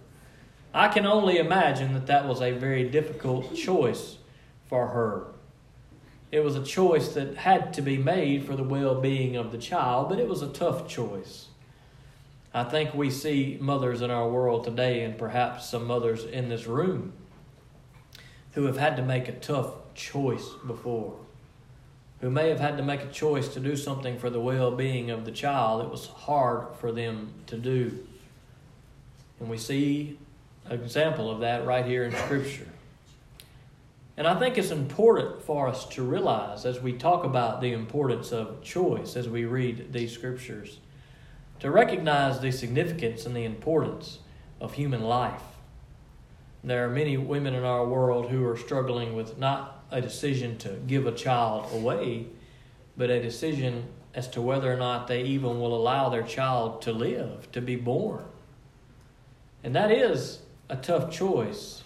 I 0.73 0.87
can 0.89 1.05
only 1.05 1.37
imagine 1.37 1.93
that 1.93 2.07
that 2.07 2.27
was 2.27 2.41
a 2.41 2.51
very 2.51 2.87
difficult 2.89 3.55
choice 3.55 4.17
for 4.67 4.87
her. 4.87 5.25
It 6.31 6.43
was 6.43 6.55
a 6.55 6.63
choice 6.63 7.09
that 7.09 7.35
had 7.35 7.73
to 7.73 7.81
be 7.81 7.97
made 7.97 8.45
for 8.45 8.55
the 8.55 8.63
well 8.63 9.01
being 9.01 9.35
of 9.35 9.51
the 9.51 9.57
child, 9.57 10.07
but 10.07 10.19
it 10.19 10.29
was 10.29 10.41
a 10.41 10.47
tough 10.47 10.87
choice. 10.87 11.47
I 12.53 12.63
think 12.63 12.93
we 12.93 13.09
see 13.09 13.57
mothers 13.59 14.01
in 14.01 14.11
our 14.11 14.29
world 14.29 14.63
today, 14.63 15.03
and 15.03 15.17
perhaps 15.17 15.69
some 15.69 15.87
mothers 15.87 16.23
in 16.25 16.47
this 16.47 16.67
room, 16.67 17.13
who 18.53 18.65
have 18.65 18.77
had 18.77 18.95
to 18.97 19.03
make 19.03 19.27
a 19.27 19.33
tough 19.33 19.93
choice 19.93 20.49
before, 20.67 21.17
who 22.21 22.29
may 22.29 22.49
have 22.49 22.59
had 22.59 22.77
to 22.77 22.83
make 22.83 23.01
a 23.01 23.07
choice 23.07 23.47
to 23.49 23.59
do 23.59 23.75
something 23.75 24.17
for 24.17 24.29
the 24.29 24.39
well 24.39 24.71
being 24.71 25.09
of 25.09 25.25
the 25.25 25.31
child 25.31 25.81
that 25.81 25.89
was 25.89 26.07
hard 26.07 26.75
for 26.75 26.91
them 26.91 27.33
to 27.47 27.57
do. 27.57 28.07
And 29.39 29.49
we 29.49 29.57
see 29.57 30.17
an 30.65 30.79
example 30.79 31.29
of 31.29 31.39
that 31.39 31.65
right 31.65 31.85
here 31.85 32.03
in 32.03 32.11
Scripture. 32.11 32.67
And 34.17 34.27
I 34.27 34.37
think 34.37 34.57
it's 34.57 34.69
important 34.69 35.41
for 35.41 35.67
us 35.67 35.87
to 35.89 36.03
realize 36.03 36.65
as 36.65 36.79
we 36.79 36.93
talk 36.93 37.23
about 37.23 37.59
the 37.59 37.73
importance 37.73 38.31
of 38.31 38.61
choice 38.61 39.15
as 39.15 39.27
we 39.27 39.45
read 39.45 39.91
these 39.91 40.11
scriptures, 40.11 40.77
to 41.59 41.71
recognize 41.71 42.39
the 42.39 42.51
significance 42.51 43.25
and 43.25 43.35
the 43.35 43.45
importance 43.45 44.19
of 44.59 44.73
human 44.73 45.01
life. 45.01 45.41
There 46.63 46.85
are 46.85 46.89
many 46.89 47.17
women 47.17 47.55
in 47.55 47.63
our 47.63 47.83
world 47.83 48.29
who 48.29 48.45
are 48.45 48.57
struggling 48.57 49.15
with 49.15 49.39
not 49.39 49.80
a 49.91 50.01
decision 50.01 50.57
to 50.59 50.69
give 50.87 51.05
a 51.05 51.11
child 51.11 51.71
away, 51.73 52.25
but 52.97 53.09
a 53.09 53.21
decision 53.21 53.85
as 54.13 54.27
to 54.29 54.41
whether 54.41 54.71
or 54.71 54.77
not 54.77 55.07
they 55.07 55.23
even 55.23 55.59
will 55.59 55.75
allow 55.75 56.09
their 56.09 56.23
child 56.23 56.81
to 56.81 56.91
live, 56.91 57.51
to 57.51 57.61
be 57.61 57.75
born. 57.75 58.23
And 59.63 59.75
that 59.75 59.91
is 59.91 60.39
a 60.69 60.75
tough 60.75 61.11
choice 61.11 61.83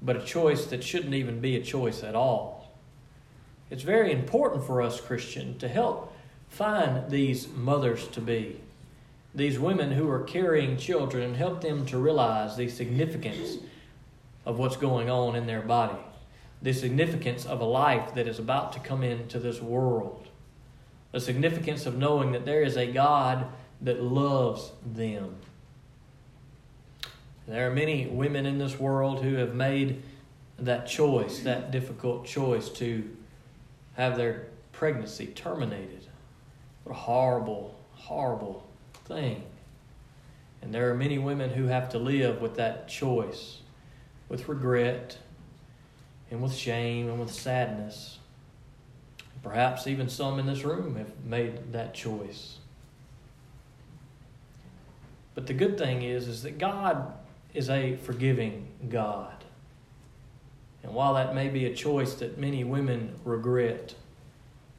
but 0.00 0.16
a 0.16 0.24
choice 0.24 0.66
that 0.66 0.84
shouldn't 0.84 1.14
even 1.14 1.40
be 1.40 1.56
a 1.56 1.62
choice 1.62 2.02
at 2.02 2.14
all. 2.14 2.70
It's 3.70 3.82
very 3.82 4.12
important 4.12 4.64
for 4.64 4.80
us, 4.80 5.00
Christian, 5.00 5.58
to 5.58 5.68
help 5.68 6.14
find 6.48 7.10
these 7.10 7.48
mothers 7.48 8.06
to 8.08 8.20
be, 8.20 8.60
these 9.34 9.58
women 9.58 9.92
who 9.92 10.08
are 10.08 10.22
carrying 10.22 10.76
children, 10.76 11.22
and 11.22 11.36
help 11.36 11.60
them 11.60 11.84
to 11.86 11.98
realize 11.98 12.56
the 12.56 12.68
significance 12.68 13.58
of 14.46 14.58
what's 14.58 14.76
going 14.76 15.10
on 15.10 15.36
in 15.36 15.46
their 15.46 15.60
body, 15.60 15.98
the 16.60 16.72
significance 16.72 17.46
of 17.46 17.60
a 17.60 17.64
life 17.64 18.14
that 18.14 18.26
is 18.26 18.38
about 18.38 18.72
to 18.72 18.80
come 18.80 19.02
into 19.02 19.38
this 19.38 19.60
world, 19.60 20.26
the 21.12 21.20
significance 21.20 21.86
of 21.86 21.96
knowing 21.96 22.32
that 22.32 22.44
there 22.44 22.62
is 22.62 22.76
a 22.76 22.86
God 22.86 23.46
that 23.80 24.02
loves 24.02 24.72
them 24.84 25.36
there 27.48 27.66
are 27.66 27.74
many 27.74 28.06
women 28.06 28.44
in 28.44 28.58
this 28.58 28.78
world 28.78 29.22
who 29.22 29.36
have 29.36 29.54
made 29.54 30.02
that 30.58 30.86
choice, 30.86 31.40
that 31.40 31.70
difficult 31.70 32.26
choice 32.26 32.68
to 32.68 33.08
have 33.96 34.18
their 34.18 34.48
pregnancy 34.72 35.28
terminated. 35.28 36.06
What 36.84 36.92
a 36.92 36.98
horrible, 36.98 37.74
horrible 37.94 38.66
thing. 39.06 39.44
And 40.60 40.74
there 40.74 40.90
are 40.90 40.94
many 40.94 41.16
women 41.16 41.48
who 41.50 41.68
have 41.68 41.88
to 41.90 41.98
live 41.98 42.42
with 42.42 42.56
that 42.56 42.86
choice, 42.86 43.60
with 44.28 44.46
regret, 44.46 45.16
and 46.30 46.42
with 46.42 46.54
shame, 46.54 47.08
and 47.08 47.18
with 47.18 47.32
sadness. 47.32 48.18
Perhaps 49.42 49.86
even 49.86 50.08
some 50.08 50.38
in 50.38 50.46
this 50.46 50.64
room 50.64 50.96
have 50.96 51.12
made 51.24 51.72
that 51.72 51.94
choice. 51.94 52.58
But 55.34 55.46
the 55.46 55.54
good 55.54 55.78
thing 55.78 56.02
is, 56.02 56.26
is 56.26 56.42
that 56.42 56.58
God 56.58 57.14
is 57.54 57.70
a 57.70 57.96
forgiving 57.96 58.68
God. 58.88 59.44
And 60.82 60.92
while 60.92 61.14
that 61.14 61.34
may 61.34 61.48
be 61.48 61.66
a 61.66 61.74
choice 61.74 62.14
that 62.14 62.38
many 62.38 62.64
women 62.64 63.18
regret, 63.24 63.94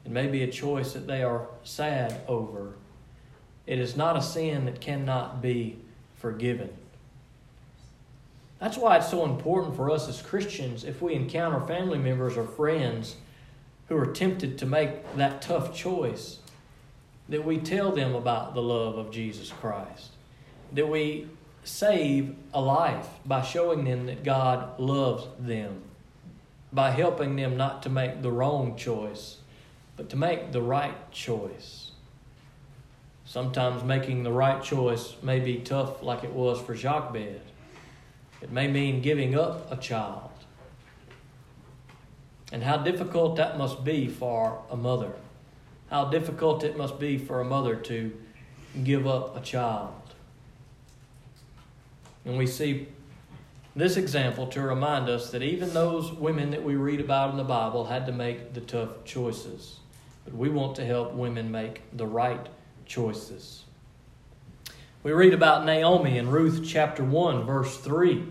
it 0.04 0.10
may 0.10 0.26
be 0.26 0.42
a 0.42 0.50
choice 0.50 0.92
that 0.92 1.06
they 1.06 1.22
are 1.22 1.48
sad 1.62 2.20
over, 2.28 2.74
it 3.66 3.78
is 3.78 3.96
not 3.96 4.16
a 4.16 4.22
sin 4.22 4.64
that 4.66 4.80
cannot 4.80 5.40
be 5.40 5.78
forgiven. 6.16 6.70
That's 8.60 8.76
why 8.76 8.98
it's 8.98 9.10
so 9.10 9.24
important 9.24 9.74
for 9.74 9.90
us 9.90 10.06
as 10.06 10.20
Christians 10.20 10.84
if 10.84 11.00
we 11.00 11.14
encounter 11.14 11.66
family 11.66 11.98
members 11.98 12.36
or 12.36 12.44
friends 12.44 13.16
who 13.88 13.96
are 13.96 14.06
tempted 14.06 14.58
to 14.58 14.66
make 14.66 15.16
that 15.16 15.42
tough 15.42 15.74
choice, 15.74 16.38
that 17.28 17.44
we 17.44 17.58
tell 17.58 17.90
them 17.90 18.14
about 18.14 18.54
the 18.54 18.62
love 18.62 18.98
of 18.98 19.10
Jesus 19.10 19.50
Christ, 19.50 20.10
that 20.72 20.88
we 20.88 21.28
save 21.64 22.36
a 22.52 22.60
life 22.60 23.08
by 23.24 23.42
showing 23.42 23.84
them 23.84 24.06
that 24.06 24.24
God 24.24 24.78
loves 24.78 25.26
them, 25.38 25.82
by 26.72 26.90
helping 26.90 27.36
them 27.36 27.56
not 27.56 27.82
to 27.84 27.88
make 27.88 28.20
the 28.20 28.30
wrong 28.30 28.76
choice, 28.76 29.38
but 29.96 30.10
to 30.10 30.16
make 30.16 30.52
the 30.52 30.62
right 30.62 31.10
choice. 31.10 31.92
Sometimes 33.24 33.82
making 33.84 34.22
the 34.22 34.32
right 34.32 34.62
choice 34.62 35.14
may 35.22 35.40
be 35.40 35.58
tough, 35.58 36.02
like 36.02 36.24
it 36.24 36.32
was 36.32 36.60
for 36.60 36.74
Jochebed. 36.74 37.40
It 38.40 38.50
may 38.50 38.68
mean 38.68 39.02
giving 39.02 39.34
up 39.34 39.70
a 39.70 39.76
child. 39.76 40.30
And 42.52 42.62
how 42.62 42.78
difficult 42.78 43.36
that 43.36 43.58
must 43.58 43.84
be 43.84 44.08
for 44.08 44.62
a 44.70 44.76
mother. 44.76 45.12
how 45.90 46.04
difficult 46.04 46.62
it 46.62 46.76
must 46.76 46.98
be 47.00 47.18
for 47.18 47.40
a 47.40 47.44
mother 47.44 47.74
to 47.74 48.16
give 48.84 49.06
up 49.06 49.36
a 49.36 49.40
child. 49.40 49.92
And 52.24 52.38
we 52.38 52.46
see 52.46 52.86
this 53.74 53.96
example 53.96 54.46
to 54.48 54.60
remind 54.60 55.08
us 55.08 55.30
that 55.32 55.42
even 55.42 55.74
those 55.74 56.12
women 56.12 56.50
that 56.50 56.62
we 56.62 56.76
read 56.76 57.00
about 57.00 57.30
in 57.30 57.36
the 57.36 57.44
Bible 57.44 57.86
had 57.86 58.06
to 58.06 58.12
make 58.12 58.54
the 58.54 58.60
tough 58.60 59.04
choices. 59.04 59.80
But 60.24 60.34
we 60.34 60.48
want 60.48 60.76
to 60.76 60.84
help 60.84 61.12
women 61.12 61.50
make 61.50 61.82
the 61.92 62.06
right 62.06 62.46
choices. 62.86 63.64
We 65.02 65.12
read 65.12 65.32
about 65.32 65.64
Naomi 65.64 66.18
in 66.18 66.28
Ruth 66.28 66.62
chapter 66.62 67.02
1, 67.02 67.46
verse 67.46 67.78
3. 67.78 68.22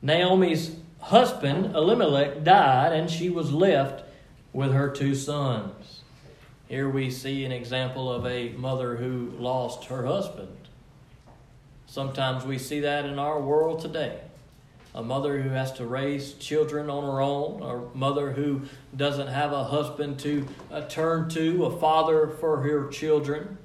Naomi's 0.00 0.76
husband, 1.00 1.74
Elimelech, 1.74 2.44
died, 2.44 2.92
and 2.92 3.10
she 3.10 3.28
was 3.28 3.52
left 3.52 4.04
with 4.52 4.72
her 4.72 4.88
two 4.88 5.16
sons. 5.16 6.02
Here 6.68 6.88
we 6.88 7.10
see 7.10 7.44
an 7.44 7.50
example 7.50 8.12
of 8.12 8.24
a 8.24 8.50
mother 8.50 8.98
who 8.98 9.32
lost 9.36 9.86
her 9.86 10.06
husband. 10.06 10.56
Sometimes 11.86 12.44
we 12.44 12.56
see 12.56 12.78
that 12.78 13.04
in 13.04 13.18
our 13.18 13.40
world 13.40 13.80
today. 13.80 14.20
A 14.94 15.02
mother 15.02 15.42
who 15.42 15.48
has 15.48 15.72
to 15.72 15.86
raise 15.86 16.34
children 16.34 16.88
on 16.88 17.02
her 17.02 17.20
own, 17.20 17.62
a 17.62 17.98
mother 17.98 18.30
who 18.30 18.62
doesn't 18.96 19.26
have 19.26 19.50
a 19.50 19.64
husband 19.64 20.20
to 20.20 20.46
uh, 20.70 20.82
turn 20.82 21.28
to, 21.30 21.64
a 21.64 21.80
father 21.80 22.28
for 22.28 22.62
her 22.62 22.88
children, 22.90 23.58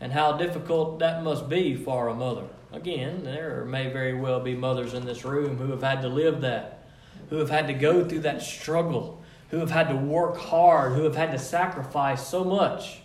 and 0.00 0.12
how 0.12 0.32
difficult 0.32 0.98
that 0.98 1.22
must 1.22 1.48
be 1.48 1.74
for 1.74 2.08
a 2.08 2.14
mother. 2.14 2.44
Again, 2.72 3.24
there 3.24 3.64
may 3.64 3.90
very 3.90 4.14
well 4.14 4.40
be 4.40 4.54
mothers 4.54 4.94
in 4.94 5.04
this 5.04 5.24
room 5.24 5.56
who 5.56 5.70
have 5.70 5.82
had 5.82 6.02
to 6.02 6.08
live 6.08 6.42
that, 6.42 6.86
who 7.30 7.36
have 7.36 7.50
had 7.50 7.66
to 7.68 7.72
go 7.72 8.06
through 8.06 8.20
that 8.20 8.42
struggle, 8.42 9.22
who 9.50 9.58
have 9.58 9.70
had 9.70 9.88
to 9.88 9.96
work 9.96 10.36
hard, 10.36 10.92
who 10.92 11.04
have 11.04 11.16
had 11.16 11.32
to 11.32 11.38
sacrifice 11.38 12.26
so 12.26 12.44
much. 12.44 13.00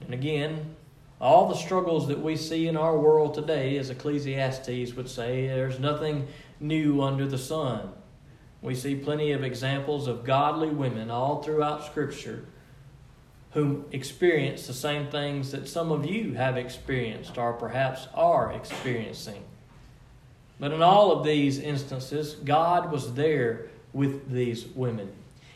And 0.00 0.12
again, 0.12 0.74
all 1.20 1.48
the 1.48 1.56
struggles 1.56 2.08
that 2.08 2.20
we 2.20 2.36
see 2.36 2.68
in 2.68 2.76
our 2.76 2.98
world 2.98 3.32
today, 3.34 3.78
as 3.78 3.88
Ecclesiastes 3.88 4.94
would 4.94 5.08
say, 5.08 5.46
there's 5.46 5.78
nothing 5.78 6.26
new 6.60 7.00
under 7.00 7.26
the 7.26 7.38
sun. 7.38 7.90
We 8.60 8.74
see 8.74 8.94
plenty 8.94 9.32
of 9.32 9.42
examples 9.44 10.06
of 10.06 10.24
godly 10.24 10.68
women 10.68 11.10
all 11.10 11.42
throughout 11.42 11.86
Scripture 11.86 12.44
who 13.54 13.84
experience 13.92 14.66
the 14.66 14.74
same 14.74 15.06
things 15.06 15.52
that 15.52 15.68
some 15.68 15.92
of 15.92 16.04
you 16.04 16.34
have 16.34 16.56
experienced 16.56 17.38
or 17.38 17.52
perhaps 17.52 18.08
are 18.12 18.52
experiencing. 18.52 19.42
But 20.58 20.72
in 20.72 20.82
all 20.82 21.12
of 21.12 21.24
these 21.24 21.58
instances, 21.58 22.34
God 22.34 22.90
was 22.90 23.14
there 23.14 23.66
with 23.92 24.30
these 24.30 24.66
women. 24.66 25.12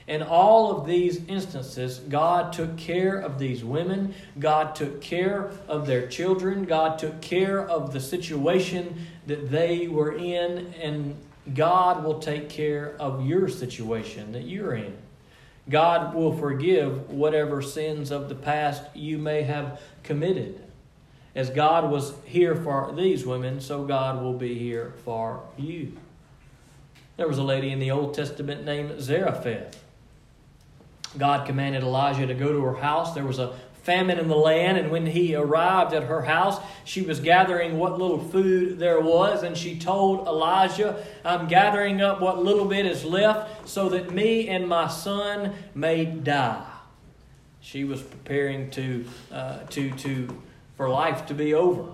In 0.07 0.23
all 0.23 0.71
of 0.71 0.87
these 0.87 1.25
instances, 1.27 1.99
God 1.99 2.53
took 2.53 2.79
care 2.79 3.19
of 3.19 3.39
these 3.39 3.65
women. 3.65 4.15
God 4.39 4.75
took 4.75 5.03
care 5.03 5.51
of 5.67 5.87
their 5.87 6.07
children. 6.07 6.65
God 6.65 6.99
took 6.99 7.21
care 7.21 7.69
of 7.69 7.93
the 7.93 8.01
situation 8.01 9.07
that 9.27 9.51
they 9.51 9.89
were 9.89 10.13
in. 10.13 10.73
And 10.81 11.17
God 11.53 12.05
will 12.05 12.21
take 12.21 12.49
care 12.49 12.95
of 12.99 13.27
your 13.27 13.49
situation 13.49 14.33
that 14.33 14.45
you're 14.45 14.75
in. 14.75 14.97
God 15.69 16.15
will 16.15 16.35
forgive 16.35 17.11
whatever 17.11 17.61
sins 17.61 18.11
of 18.11 18.29
the 18.29 18.35
past 18.35 18.85
you 18.95 19.19
may 19.19 19.43
have 19.43 19.81
committed. 20.03 20.63
As 21.35 21.51
God 21.51 21.91
was 21.91 22.15
here 22.25 22.57
for 22.57 22.93
these 22.97 23.27
women, 23.27 23.61
so 23.61 23.85
God 23.85 24.23
will 24.23 24.33
be 24.33 24.59
here 24.59 24.95
for 25.05 25.43
you. 25.57 25.97
There 27.17 27.29
was 27.29 27.39
a 27.39 27.43
lady 27.43 27.71
in 27.71 27.81
the 27.81 27.91
Old 27.91 28.15
Testament 28.15 28.65
named 28.65 29.01
Zarephath. 29.01 29.85
God 31.17 31.47
commanded 31.47 31.83
Elijah 31.83 32.27
to 32.27 32.35
go 32.35 32.53
to 32.53 32.63
her 32.65 32.77
house. 32.77 33.15
There 33.15 33.25
was 33.25 33.39
a 33.39 33.59
famine 33.89 34.19
in 34.19 34.29
the 34.29 34.37
land, 34.37 34.77
and 34.77 34.91
when 34.91 35.07
he 35.07 35.35
arrived 35.35 35.95
at 35.95 36.03
her 36.03 36.21
house, 36.21 36.61
she 36.85 37.01
was 37.01 37.21
gathering 37.21 37.79
what 37.79 37.99
little 37.99 38.19
food 38.19 38.79
there 38.79 39.01
was, 39.01 39.43
and 39.43 39.57
she 39.57 39.79
told 39.79 40.27
Elijah, 40.27 41.03
I'm 41.25 41.49
gathering 41.49 42.03
up 42.03 42.21
what 42.21 42.45
little 42.45 42.67
bit 42.67 42.85
is 42.85 43.03
left 43.03 43.67
so 43.67 43.89
that 43.89 44.13
me 44.13 44.47
and 44.51 44.69
my 44.69 44.89
son 44.89 45.55
may 45.75 46.05
die. 46.05 46.67
She 47.63 47.85
was 47.85 48.03
preparing 48.03 48.69
to, 48.73 49.07
uh, 49.33 49.61
to, 49.71 49.91
to, 49.93 50.39
for 50.77 50.91
life 50.91 51.25
to 51.29 51.35
be 51.35 51.55
over. 51.55 51.91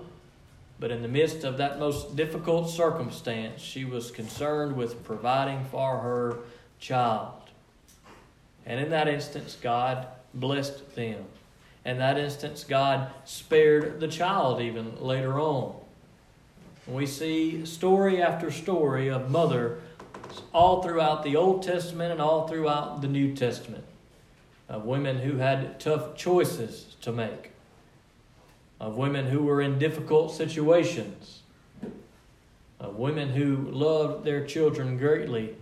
But 0.77 0.91
in 0.91 1.01
the 1.01 1.07
midst 1.07 1.45
of 1.45 1.59
that 1.59 1.79
most 1.79 2.17
difficult 2.17 2.69
circumstance, 2.69 3.61
she 3.61 3.85
was 3.85 4.11
concerned 4.11 4.75
with 4.75 5.01
providing 5.05 5.63
for 5.71 5.99
her 5.99 6.39
child. 6.77 7.31
And 8.65 8.81
in 8.81 8.89
that 8.89 9.07
instance, 9.07 9.57
God 9.61 10.07
blessed 10.33 10.93
them. 10.95 11.23
In 11.85 11.99
that 11.99 12.17
instance, 12.17 12.63
God 12.63 13.11
spared 13.25 13.99
the 13.99 14.07
child 14.07 14.59
even 14.59 14.99
later 14.99 15.39
on. 15.39 15.75
We 16.87 17.05
see 17.05 17.65
story 17.65 18.21
after 18.21 18.51
story 18.51 19.09
of 19.09 19.29
mother 19.29 19.79
all 20.51 20.81
throughout 20.81 21.23
the 21.23 21.35
Old 21.35 21.61
Testament 21.63 22.11
and 22.11 22.19
all 22.19 22.47
throughout 22.47 23.01
the 23.01 23.07
New 23.07 23.35
Testament 23.35 23.83
of 24.67 24.85
women 24.85 25.19
who 25.19 25.37
had 25.37 25.79
tough 25.79 26.15
choices 26.15 26.95
to 27.01 27.11
make, 27.11 27.51
of 28.79 28.97
women 28.97 29.27
who 29.27 29.43
were 29.43 29.61
in 29.61 29.77
difficult 29.77 30.33
situations, 30.33 31.43
of 32.79 32.95
women 32.95 33.29
who 33.29 33.55
loved 33.55 34.25
their 34.25 34.45
children 34.45 34.97
greatly 34.97 35.55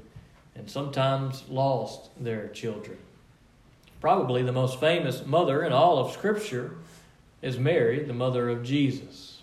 and 0.56 0.70
sometimes 0.70 1.44
lost 1.50 2.10
their 2.22 2.48
children. 2.48 2.98
Probably 4.04 4.44
the 4.44 4.52
most 4.52 4.82
famous 4.82 5.26
mother 5.26 5.64
in 5.64 5.72
all 5.72 5.98
of 5.98 6.12
Scripture 6.12 6.72
is 7.42 7.58
Mary, 7.58 8.04
the 8.04 8.12
mother 8.12 8.50
of 8.50 8.62
Jesus. 8.62 9.42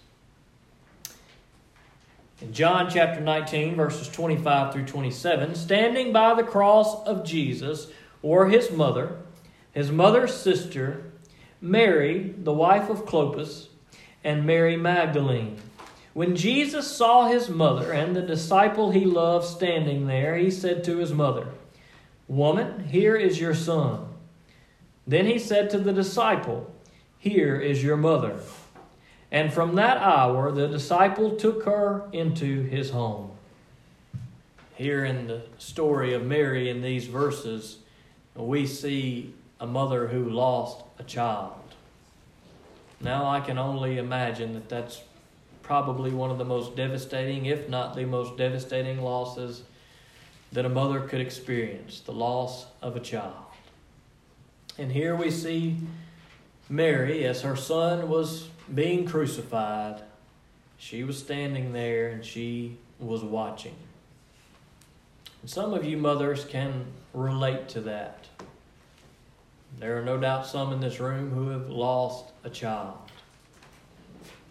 In 2.42 2.52
John 2.52 2.90
chapter 2.90 3.22
19, 3.22 3.74
verses 3.74 4.06
25 4.08 4.74
through 4.74 4.84
27, 4.84 5.54
standing 5.54 6.12
by 6.12 6.34
the 6.34 6.42
cross 6.42 7.02
of 7.06 7.24
Jesus 7.24 7.86
were 8.20 8.50
his 8.50 8.70
mother, 8.70 9.16
his 9.72 9.90
mother's 9.90 10.34
sister, 10.34 11.04
Mary, 11.62 12.34
the 12.36 12.52
wife 12.52 12.90
of 12.90 13.06
Clopas, 13.06 13.68
and 14.22 14.44
Mary 14.44 14.76
Magdalene. 14.76 15.56
When 16.12 16.36
Jesus 16.36 16.94
saw 16.94 17.28
his 17.28 17.48
mother 17.48 17.92
and 17.92 18.14
the 18.14 18.20
disciple 18.20 18.90
he 18.90 19.06
loved 19.06 19.46
standing 19.46 20.06
there, 20.06 20.36
he 20.36 20.50
said 20.50 20.84
to 20.84 20.98
his 20.98 21.14
mother, 21.14 21.46
Woman, 22.28 22.88
here 22.90 23.16
is 23.16 23.40
your 23.40 23.54
son. 23.54 24.08
Then 25.10 25.26
he 25.26 25.40
said 25.40 25.70
to 25.70 25.78
the 25.78 25.92
disciple, 25.92 26.72
Here 27.18 27.60
is 27.60 27.82
your 27.82 27.96
mother. 27.96 28.38
And 29.32 29.52
from 29.52 29.74
that 29.74 29.96
hour, 29.96 30.52
the 30.52 30.68
disciple 30.68 31.34
took 31.34 31.64
her 31.64 32.04
into 32.12 32.62
his 32.62 32.90
home. 32.90 33.32
Here 34.76 35.04
in 35.04 35.26
the 35.26 35.42
story 35.58 36.14
of 36.14 36.24
Mary 36.24 36.70
in 36.70 36.80
these 36.80 37.06
verses, 37.06 37.78
we 38.36 38.68
see 38.68 39.34
a 39.58 39.66
mother 39.66 40.06
who 40.06 40.30
lost 40.30 40.84
a 41.00 41.02
child. 41.02 41.54
Now 43.00 43.28
I 43.28 43.40
can 43.40 43.58
only 43.58 43.98
imagine 43.98 44.52
that 44.52 44.68
that's 44.68 45.02
probably 45.62 46.12
one 46.12 46.30
of 46.30 46.38
the 46.38 46.44
most 46.44 46.76
devastating, 46.76 47.46
if 47.46 47.68
not 47.68 47.96
the 47.96 48.04
most 48.04 48.36
devastating 48.36 49.02
losses 49.02 49.64
that 50.52 50.64
a 50.64 50.68
mother 50.68 51.00
could 51.00 51.20
experience 51.20 51.98
the 51.98 52.12
loss 52.12 52.66
of 52.80 52.94
a 52.94 53.00
child. 53.00 53.49
And 54.80 54.90
here 54.90 55.14
we 55.14 55.30
see 55.30 55.76
Mary, 56.70 57.26
as 57.26 57.42
her 57.42 57.54
son 57.54 58.08
was 58.08 58.48
being 58.74 59.04
crucified, 59.04 60.00
she 60.78 61.04
was 61.04 61.18
standing 61.18 61.74
there 61.74 62.08
and 62.08 62.24
she 62.24 62.78
was 62.98 63.22
watching. 63.22 63.74
And 65.42 65.50
some 65.50 65.74
of 65.74 65.84
you 65.84 65.98
mothers 65.98 66.46
can 66.46 66.86
relate 67.12 67.68
to 67.68 67.82
that. 67.82 68.24
There 69.78 69.98
are 69.98 70.02
no 70.02 70.16
doubt 70.16 70.46
some 70.46 70.72
in 70.72 70.80
this 70.80 70.98
room 70.98 71.30
who 71.30 71.50
have 71.50 71.68
lost 71.68 72.32
a 72.42 72.48
child. 72.48 72.96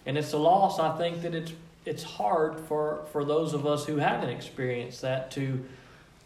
And 0.05 0.15
it's 0.15 0.33
a 0.33 0.37
loss, 0.37 0.77
I 0.77 0.95
think, 0.95 1.23
that 1.23 1.33
it's 1.33 1.53
it's 1.85 2.03
hard 2.03 2.59
for, 2.67 3.05
for 3.11 3.25
those 3.25 3.55
of 3.55 3.65
us 3.65 3.87
who 3.87 3.97
haven't 3.97 4.29
experienced 4.29 5.01
that 5.01 5.31
to 5.31 5.65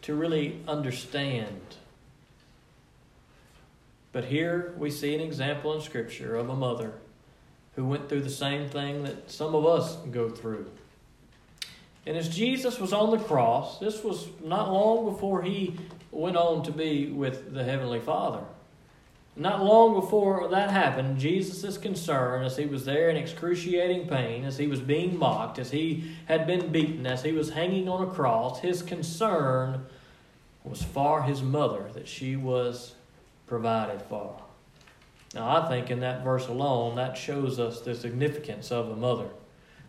to 0.02 0.14
really 0.14 0.60
understand. 0.68 1.78
But 4.14 4.26
here 4.26 4.74
we 4.78 4.92
see 4.92 5.14
an 5.14 5.22
example 5.22 5.74
in 5.74 5.82
Scripture 5.82 6.36
of 6.36 6.50
a 6.50 6.56
mother 6.56 6.94
who 7.76 7.86
went 7.86 8.08
through 8.08 8.22
the 8.22 8.30
same 8.30 8.70
thing 8.70 9.04
that 9.04 9.30
some 9.30 9.56
of 9.56 9.66
us 9.66 9.98
go 10.12 10.30
through. 10.30 10.68
And 12.06 12.16
as 12.16 12.30
Jesus 12.30 12.80
was 12.80 12.94
on 12.94 13.12
the 13.12 13.18
cross, 13.18 13.80
this 13.80 14.04
was 14.04 14.28
not 14.44 14.72
long 14.72 15.12
before 15.12 15.42
he 15.42 15.76
went 16.12 16.38
on 16.38 16.64
to 16.64 16.72
be 16.72 17.08
with 17.08 17.54
the 17.54 17.64
Heavenly 17.64 18.00
Father. 18.00 18.44
Not 19.36 19.64
long 19.64 20.00
before 20.00 20.48
that 20.50 20.70
happened, 20.70 21.18
Jesus' 21.18 21.80
concern 21.80 22.44
as 22.44 22.56
he 22.56 22.66
was 22.66 22.86
there 22.86 23.10
in 23.10 23.18
excruciating 23.18 24.08
pain, 24.08 24.44
as 24.46 24.60
he 24.60 24.68
was 24.68 24.80
being 24.80 25.18
mocked, 25.18 25.58
as 25.58 25.72
he 25.72 26.12
had 26.26 26.46
been 26.46 26.72
beaten, 26.72 27.08
as 27.08 27.24
he 27.24 27.32
was 27.32 27.50
hanging 27.50 27.90
on 27.90 28.08
a 28.08 28.12
cross, 28.12 28.60
his 28.60 28.84
concern 28.84 29.88
was 30.64 30.84
for 30.84 31.24
his 31.24 31.42
mother, 31.42 31.90
that 31.96 32.08
she 32.08 32.36
was 32.36 32.94
provided 33.48 34.02
for. 34.04 34.36
Now, 35.34 35.58
I 35.58 35.68
think 35.68 35.90
in 35.90 36.00
that 36.02 36.24
verse 36.24 36.48
alone, 36.48 36.96
that 36.96 37.18
shows 37.18 37.60
us 37.60 37.82
the 37.82 37.96
significance 37.96 38.72
of 38.72 38.90
a 38.90 38.96
mother. 38.96 39.30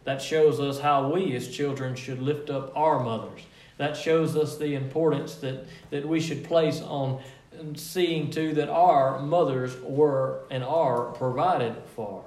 That 0.04 0.20
shows 0.20 0.60
us 0.60 0.80
how 0.80 1.10
we 1.10 1.34
as 1.34 1.48
children 1.48 1.94
should 1.96 2.20
lift 2.20 2.50
up 2.50 2.72
our 2.76 3.02
mothers. 3.02 3.42
That 3.76 3.96
shows 3.96 4.36
us 4.36 4.56
the 4.56 4.74
importance 4.74 5.34
that, 5.36 5.66
that 5.90 6.06
we 6.06 6.20
should 6.20 6.44
place 6.44 6.80
on 6.80 7.20
seeing 7.74 8.30
to 8.30 8.54
that 8.54 8.68
our 8.68 9.20
mothers 9.20 9.76
were 9.82 10.40
and 10.50 10.64
are 10.64 11.06
provided 11.12 11.76
for. 11.94 12.24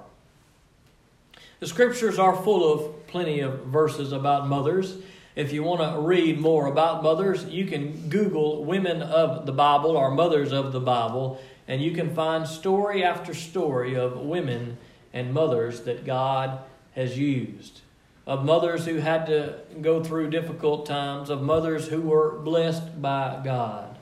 The 1.60 1.66
scriptures 1.66 2.18
are 2.18 2.36
full 2.36 2.72
of 2.72 3.06
plenty 3.08 3.40
of 3.40 3.64
verses 3.66 4.12
about 4.12 4.48
mothers. 4.48 4.96
If 5.38 5.52
you 5.52 5.62
want 5.62 5.80
to 5.80 6.00
read 6.00 6.40
more 6.40 6.66
about 6.66 7.04
mothers, 7.04 7.44
you 7.44 7.64
can 7.64 8.08
Google 8.08 8.64
women 8.64 9.00
of 9.02 9.46
the 9.46 9.52
Bible 9.52 9.90
or 9.90 10.10
mothers 10.10 10.50
of 10.50 10.72
the 10.72 10.80
Bible, 10.80 11.40
and 11.68 11.80
you 11.80 11.92
can 11.92 12.12
find 12.12 12.44
story 12.44 13.04
after 13.04 13.32
story 13.32 13.94
of 13.94 14.18
women 14.18 14.78
and 15.12 15.32
mothers 15.32 15.82
that 15.82 16.04
God 16.04 16.58
has 16.96 17.16
used. 17.16 17.82
Of 18.26 18.44
mothers 18.44 18.86
who 18.86 18.96
had 18.96 19.26
to 19.26 19.60
go 19.80 20.02
through 20.02 20.30
difficult 20.30 20.86
times, 20.86 21.30
of 21.30 21.40
mothers 21.40 21.86
who 21.86 22.00
were 22.00 22.40
blessed 22.40 23.00
by 23.00 23.40
God. 23.44 23.96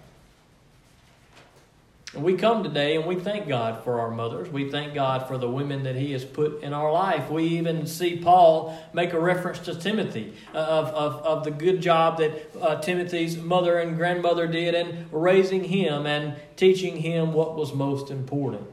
We 2.15 2.35
come 2.37 2.63
today 2.63 2.97
and 2.97 3.05
we 3.05 3.17
thank 3.17 3.49
God 3.49 3.83
for 3.83 4.01
our 4.01 4.11
mothers. 4.11 4.49
We 4.49 4.71
thank 4.71 4.95
God 4.95 5.27
for 5.27 5.39
the 5.39 5.51
women 5.51 5.83
that 5.83 5.97
He 5.97 6.13
has 6.13 6.25
put 6.25 6.63
in 6.63 6.73
our 6.73 6.93
life. 6.93 7.31
We 7.31 7.45
even 7.45 7.87
see 7.87 8.17
Paul 8.17 8.79
make 8.93 9.13
a 9.13 9.21
reference 9.21 9.59
to 9.61 9.75
Timothy 9.75 10.33
uh, 10.55 10.59
of, 10.59 10.87
of, 10.89 11.27
of 11.27 11.45
the 11.45 11.51
good 11.51 11.81
job 11.81 12.19
that 12.19 12.57
uh, 12.61 12.81
Timothy's 12.81 13.37
mother 13.37 13.79
and 13.79 13.97
grandmother 13.97 14.47
did 14.47 14.75
in 14.75 15.09
raising 15.11 15.65
him 15.65 16.07
and 16.07 16.37
teaching 16.55 16.97
him 16.97 17.33
what 17.33 17.57
was 17.57 17.75
most 17.75 18.11
important. 18.11 18.67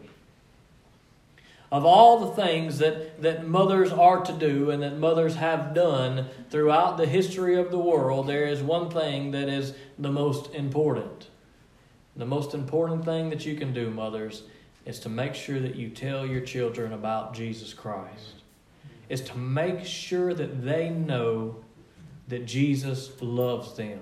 Of 1.71 1.85
all 1.85 2.19
the 2.19 2.35
things 2.41 2.77
that, 2.77 3.19
that 3.23 3.47
mothers 3.47 3.91
are 3.91 4.23
to 4.23 4.31
do 4.31 4.69
and 4.69 4.83
that 4.83 4.99
mothers 4.99 5.35
have 5.35 5.73
done 5.73 6.27
throughout 6.51 6.97
the 6.97 7.07
history 7.07 7.57
of 7.57 7.71
the 7.71 7.79
world, 7.79 8.27
there 8.27 8.45
is 8.45 8.61
one 8.61 8.91
thing 8.91 9.31
that 9.31 9.49
is 9.49 9.73
the 9.97 10.11
most 10.11 10.53
important 10.53 11.29
the 12.15 12.26
most 12.26 12.54
important 12.54 13.06
thing 13.06 13.30
that 13.30 13.45
you 13.45 13.56
can 13.56 13.73
do, 13.73 13.89
mothers, 13.89 14.43
is 14.86 14.99
to 14.99 15.10
make 15.10 15.34
sure 15.34 15.60
that 15.60 15.76
you 15.76 15.89
tell 15.89 16.26
your 16.26 16.41
children 16.41 16.93
about 16.93 17.34
Jesus 17.34 17.73
Christ. 17.73 18.41
Is 19.10 19.21
to 19.21 19.38
make 19.38 19.86
sure 19.86 20.34
that 20.34 20.63
they 20.63 20.89
know 20.89 21.58
that 22.28 22.45
Jesus 22.45 23.12
loves 23.21 23.76
them. 23.76 23.99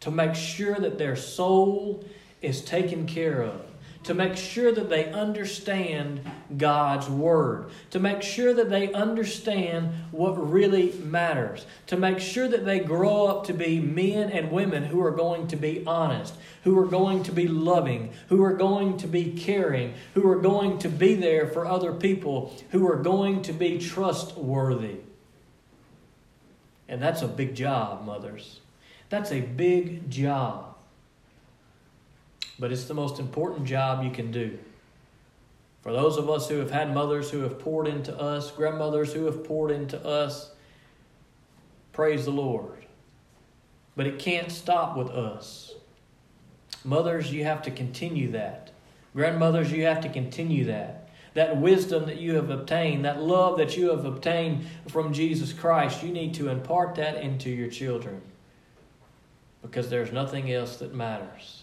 To 0.00 0.10
make 0.10 0.34
sure 0.34 0.74
that 0.76 0.98
their 0.98 1.16
soul 1.16 2.04
is 2.40 2.64
taken 2.64 3.06
care 3.06 3.42
of 3.42 3.71
to 4.04 4.14
make 4.14 4.36
sure 4.36 4.72
that 4.72 4.88
they 4.88 5.10
understand 5.12 6.20
God's 6.56 7.08
Word, 7.08 7.70
to 7.90 8.00
make 8.00 8.22
sure 8.22 8.52
that 8.54 8.68
they 8.68 8.92
understand 8.92 9.92
what 10.10 10.32
really 10.50 10.92
matters, 10.92 11.66
to 11.86 11.96
make 11.96 12.18
sure 12.18 12.48
that 12.48 12.64
they 12.64 12.80
grow 12.80 13.26
up 13.26 13.46
to 13.46 13.52
be 13.52 13.78
men 13.80 14.30
and 14.30 14.50
women 14.50 14.84
who 14.84 15.02
are 15.04 15.12
going 15.12 15.46
to 15.48 15.56
be 15.56 15.84
honest, 15.86 16.34
who 16.64 16.78
are 16.78 16.86
going 16.86 17.22
to 17.24 17.32
be 17.32 17.46
loving, 17.46 18.12
who 18.28 18.42
are 18.42 18.54
going 18.54 18.96
to 18.98 19.06
be 19.06 19.32
caring, 19.32 19.94
who 20.14 20.28
are 20.28 20.40
going 20.40 20.78
to 20.78 20.88
be 20.88 21.14
there 21.14 21.46
for 21.46 21.66
other 21.66 21.92
people, 21.92 22.54
who 22.70 22.88
are 22.88 22.96
going 22.96 23.42
to 23.42 23.52
be 23.52 23.78
trustworthy. 23.78 24.96
And 26.88 27.00
that's 27.00 27.22
a 27.22 27.28
big 27.28 27.54
job, 27.54 28.04
mothers. 28.04 28.60
That's 29.08 29.30
a 29.30 29.40
big 29.40 30.10
job 30.10 30.71
but 32.62 32.70
it's 32.70 32.84
the 32.84 32.94
most 32.94 33.18
important 33.18 33.66
job 33.66 34.04
you 34.04 34.10
can 34.12 34.30
do. 34.30 34.56
For 35.82 35.92
those 35.92 36.16
of 36.16 36.30
us 36.30 36.48
who 36.48 36.58
have 36.58 36.70
had 36.70 36.94
mothers 36.94 37.28
who 37.28 37.40
have 37.40 37.58
poured 37.58 37.88
into 37.88 38.16
us, 38.16 38.52
grandmothers 38.52 39.12
who 39.12 39.24
have 39.24 39.42
poured 39.42 39.72
into 39.72 40.00
us, 40.06 40.52
praise 41.92 42.24
the 42.24 42.30
Lord. 42.30 42.86
But 43.96 44.06
it 44.06 44.20
can't 44.20 44.52
stop 44.52 44.96
with 44.96 45.10
us. 45.10 45.74
Mothers, 46.84 47.32
you 47.32 47.42
have 47.42 47.62
to 47.62 47.72
continue 47.72 48.30
that. 48.30 48.70
Grandmothers, 49.12 49.72
you 49.72 49.82
have 49.86 50.00
to 50.02 50.08
continue 50.08 50.66
that. 50.66 51.08
That 51.34 51.56
wisdom 51.56 52.06
that 52.06 52.20
you 52.20 52.36
have 52.36 52.50
obtained, 52.50 53.04
that 53.06 53.20
love 53.20 53.58
that 53.58 53.76
you 53.76 53.90
have 53.90 54.04
obtained 54.04 54.66
from 54.88 55.12
Jesus 55.12 55.52
Christ, 55.52 56.04
you 56.04 56.12
need 56.12 56.34
to 56.34 56.48
impart 56.48 56.94
that 56.94 57.16
into 57.16 57.50
your 57.50 57.68
children. 57.68 58.22
Because 59.62 59.90
there's 59.90 60.12
nothing 60.12 60.52
else 60.52 60.76
that 60.76 60.94
matters. 60.94 61.61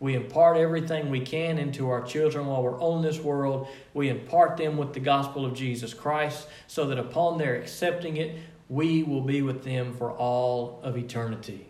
We 0.00 0.14
impart 0.14 0.56
everything 0.56 1.10
we 1.10 1.20
can 1.20 1.58
into 1.58 1.90
our 1.90 2.02
children 2.02 2.46
while 2.46 2.62
we're 2.62 2.80
on 2.80 3.02
this 3.02 3.20
world. 3.20 3.68
We 3.92 4.08
impart 4.08 4.56
them 4.56 4.78
with 4.78 4.94
the 4.94 5.00
gospel 5.00 5.44
of 5.44 5.52
Jesus 5.54 5.92
Christ 5.92 6.48
so 6.66 6.86
that 6.86 6.98
upon 6.98 7.36
their 7.36 7.56
accepting 7.56 8.16
it, 8.16 8.38
we 8.70 9.02
will 9.02 9.20
be 9.20 9.42
with 9.42 9.62
them 9.62 9.94
for 9.94 10.10
all 10.10 10.80
of 10.82 10.96
eternity. 10.96 11.66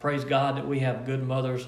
Praise 0.00 0.24
God 0.24 0.56
that 0.56 0.66
we 0.66 0.78
have 0.78 1.04
good 1.04 1.26
mothers 1.26 1.66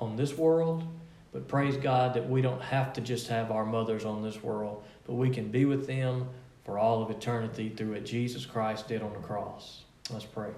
on 0.00 0.16
this 0.16 0.36
world, 0.36 0.84
but 1.32 1.46
praise 1.46 1.76
God 1.76 2.14
that 2.14 2.30
we 2.30 2.40
don't 2.40 2.62
have 2.62 2.92
to 2.94 3.00
just 3.00 3.28
have 3.28 3.50
our 3.50 3.66
mothers 3.66 4.04
on 4.04 4.22
this 4.22 4.42
world, 4.42 4.82
but 5.06 5.14
we 5.14 5.28
can 5.28 5.50
be 5.50 5.64
with 5.66 5.86
them 5.86 6.28
for 6.64 6.78
all 6.78 7.02
of 7.02 7.10
eternity 7.10 7.68
through 7.68 7.92
what 7.92 8.04
Jesus 8.04 8.46
Christ 8.46 8.88
did 8.88 9.02
on 9.02 9.12
the 9.12 9.18
cross. 9.18 9.82
Let's 10.10 10.24
pray. 10.24 10.50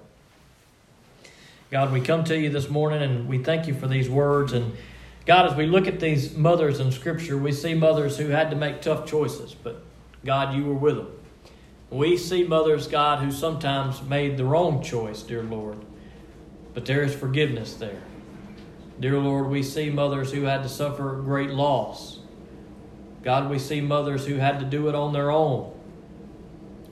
God, 1.75 1.91
we 1.91 2.01
come 2.01 2.23
to 2.27 2.39
you 2.39 2.51
this 2.51 2.71
morning 2.71 3.03
and 3.03 3.29
we 3.29 3.39
thank 3.39 3.67
you 3.67 3.75
for 3.75 3.89
these 3.89 4.09
words. 4.09 4.53
And 4.53 4.77
God, 5.27 5.51
as 5.51 5.57
we 5.57 5.67
look 5.67 5.89
at 5.89 5.99
these 5.99 6.37
mothers 6.37 6.79
in 6.79 6.93
Scripture, 6.93 7.37
we 7.37 7.51
see 7.51 7.75
mothers 7.75 8.17
who 8.17 8.29
had 8.29 8.51
to 8.51 8.57
make 8.57 8.81
tough 8.81 9.07
choices, 9.07 9.55
but 9.55 9.83
God, 10.25 10.55
you 10.55 10.67
were 10.67 10.75
with 10.75 10.99
them. 10.99 11.09
We 11.91 12.17
see 12.17 12.45
mothers, 12.45 12.87
God, 12.87 13.25
who 13.25 13.33
sometimes 13.33 14.01
made 14.03 14.37
the 14.37 14.45
wrong 14.45 14.85
choice, 14.85 15.25
dear 15.25 15.43
Lord, 15.43 15.79
but 16.75 16.87
there 16.87 17.03
is 17.03 17.13
forgiveness 17.13 17.75
there. 17.75 18.01
Dear 19.01 19.19
Lord, 19.19 19.49
we 19.49 19.65
see 19.65 19.91
mothers 19.91 20.31
who 20.31 20.43
had 20.43 20.63
to 20.63 20.69
suffer 20.69 21.21
great 21.25 21.51
loss. 21.51 22.21
God, 23.25 23.51
we 23.51 23.59
see 23.59 23.81
mothers 23.81 24.27
who 24.27 24.37
had 24.37 24.61
to 24.61 24.65
do 24.65 24.89
it 24.89 24.95
on 24.95 25.13
their 25.13 25.33
own. 25.33 25.74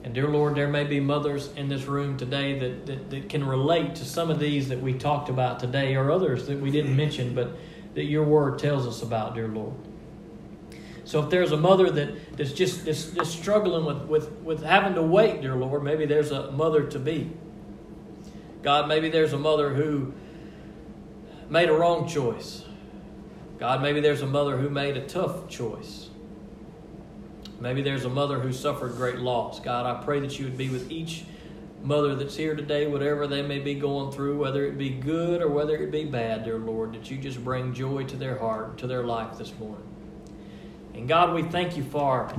And 0.03 0.13
dear 0.13 0.27
Lord, 0.27 0.55
there 0.55 0.67
may 0.67 0.83
be 0.83 0.99
mothers 0.99 1.49
in 1.55 1.69
this 1.69 1.85
room 1.85 2.17
today 2.17 2.59
that, 2.59 2.85
that, 2.85 3.09
that, 3.09 3.29
can 3.29 3.45
relate 3.45 3.95
to 3.95 4.05
some 4.05 4.29
of 4.29 4.37
these 4.37 4.67
that 4.69 4.81
we 4.81 4.93
talked 4.93 5.29
about 5.29 5.59
today 5.59 5.95
or 5.95 6.11
others 6.11 6.45
that 6.47 6.59
we 6.59 6.71
didn't 6.71 6.95
mention, 6.95 7.33
but 7.33 7.55
that 7.93 8.03
your 8.03 8.23
word 8.23 8.59
tells 8.59 8.85
us 8.85 9.01
about, 9.01 9.33
dear 9.33 9.47
Lord. 9.47 9.73
So 11.05 11.23
if 11.23 11.29
there's 11.29 11.51
a 11.51 11.57
mother 11.57 11.89
that, 11.89 12.37
that's 12.37 12.51
just, 12.53 12.85
just, 12.85 13.15
struggling 13.25 13.85
with, 13.85 14.03
with, 14.07 14.31
with 14.39 14.63
having 14.63 14.95
to 14.95 15.01
wait, 15.01 15.41
dear 15.41 15.55
Lord, 15.55 15.83
maybe 15.83 16.05
there's 16.05 16.31
a 16.31 16.51
mother 16.51 16.85
to 16.87 16.99
be. 16.99 17.31
God, 18.61 18.87
maybe 18.87 19.09
there's 19.09 19.33
a 19.33 19.37
mother 19.37 19.73
who 19.73 20.13
made 21.49 21.69
a 21.69 21.73
wrong 21.73 22.07
choice. 22.07 22.65
God, 23.59 23.81
maybe 23.81 23.99
there's 23.99 24.21
a 24.21 24.27
mother 24.27 24.57
who 24.57 24.69
made 24.69 24.97
a 24.97 25.05
tough 25.05 25.47
choice. 25.47 26.09
Maybe 27.63 27.81
there's 27.81 28.03
a 28.03 28.09
mother 28.09 28.39
who 28.39 28.51
suffered 28.51 28.97
great 28.97 29.19
loss. 29.19 29.61
God, 29.61 29.85
I 29.85 30.03
pray 30.03 30.19
that 30.19 30.37
you 30.37 30.43
would 30.43 30.57
be 30.57 30.67
with 30.67 30.91
each 30.91 31.23
mother 31.81 32.13
that's 32.13 32.35
here 32.35 32.57
today, 32.57 32.87
whatever 32.87 33.25
they 33.25 33.41
may 33.41 33.59
be 33.59 33.73
going 33.73 34.11
through, 34.11 34.37
whether 34.37 34.65
it 34.65 34.77
be 34.77 34.89
good 34.89 35.41
or 35.41 35.47
whether 35.47 35.77
it 35.77 35.89
be 35.89 36.03
bad, 36.03 36.43
dear 36.43 36.57
Lord, 36.57 36.91
that 36.91 37.09
you 37.09 37.17
just 37.17 37.41
bring 37.41 37.73
joy 37.73 38.03
to 38.03 38.17
their 38.17 38.37
heart, 38.37 38.77
to 38.79 38.87
their 38.87 39.05
life 39.05 39.37
this 39.37 39.57
morning. 39.59 39.87
And 40.93 41.07
God, 41.07 41.33
we 41.33 41.41
thank 41.41 41.77
you 41.77 41.85
for 41.85 42.35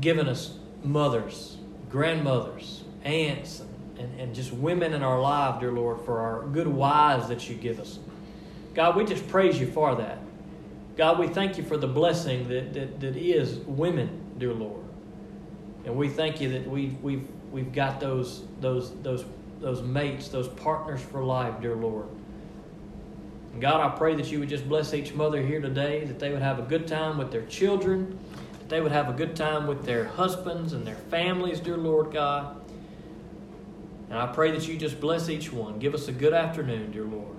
giving 0.00 0.28
us 0.28 0.56
mothers, 0.84 1.56
grandmothers, 1.90 2.84
aunts, 3.02 3.64
and, 3.98 4.20
and 4.20 4.32
just 4.32 4.52
women 4.52 4.94
in 4.94 5.02
our 5.02 5.20
life, 5.20 5.58
dear 5.58 5.72
Lord, 5.72 6.02
for 6.02 6.20
our 6.20 6.46
good 6.46 6.68
wives 6.68 7.26
that 7.26 7.50
you 7.50 7.56
give 7.56 7.80
us. 7.80 7.98
God, 8.74 8.94
we 8.94 9.04
just 9.06 9.26
praise 9.26 9.58
you 9.58 9.66
for 9.66 9.96
that. 9.96 10.20
God, 10.96 11.18
we 11.18 11.26
thank 11.26 11.58
you 11.58 11.64
for 11.64 11.76
the 11.76 11.88
blessing 11.88 12.46
that, 12.46 12.74
that, 12.74 13.00
that 13.00 13.16
is 13.16 13.56
women 13.66 14.22
dear 14.38 14.52
Lord. 14.52 14.84
And 15.84 15.96
we 15.96 16.08
thank 16.08 16.40
you 16.40 16.50
that 16.50 16.68
we, 16.68 16.96
we've, 17.00 17.28
we've 17.50 17.72
got 17.72 18.00
those, 18.00 18.42
those, 18.60 18.92
those, 19.02 19.24
those 19.60 19.82
mates, 19.82 20.28
those 20.28 20.48
partners 20.48 21.00
for 21.00 21.22
life, 21.22 21.60
dear 21.60 21.76
Lord. 21.76 22.08
And 23.52 23.62
God, 23.62 23.80
I 23.80 23.96
pray 23.96 24.14
that 24.16 24.30
you 24.30 24.40
would 24.40 24.48
just 24.48 24.68
bless 24.68 24.92
each 24.92 25.14
mother 25.14 25.40
here 25.40 25.60
today, 25.60 26.04
that 26.04 26.18
they 26.18 26.30
would 26.30 26.42
have 26.42 26.58
a 26.58 26.62
good 26.62 26.86
time 26.86 27.16
with 27.16 27.30
their 27.30 27.46
children, 27.46 28.18
that 28.58 28.68
they 28.68 28.80
would 28.80 28.92
have 28.92 29.08
a 29.08 29.12
good 29.12 29.36
time 29.36 29.66
with 29.66 29.84
their 29.84 30.04
husbands 30.04 30.72
and 30.72 30.86
their 30.86 30.96
families, 30.96 31.60
dear 31.60 31.76
Lord 31.76 32.12
God. 32.12 32.60
And 34.10 34.18
I 34.18 34.26
pray 34.26 34.50
that 34.52 34.68
you 34.68 34.76
just 34.76 35.00
bless 35.00 35.28
each 35.28 35.52
one. 35.52 35.78
Give 35.78 35.94
us 35.94 36.08
a 36.08 36.12
good 36.12 36.34
afternoon, 36.34 36.92
dear 36.92 37.04
Lord. 37.04 37.36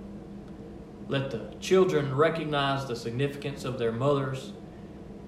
Let 1.07 1.31
the 1.31 1.53
children 1.59 2.15
recognize 2.15 2.87
the 2.87 2.95
significance 2.95 3.63
of 3.63 3.77
their 3.77 3.91
mothers 3.91 4.53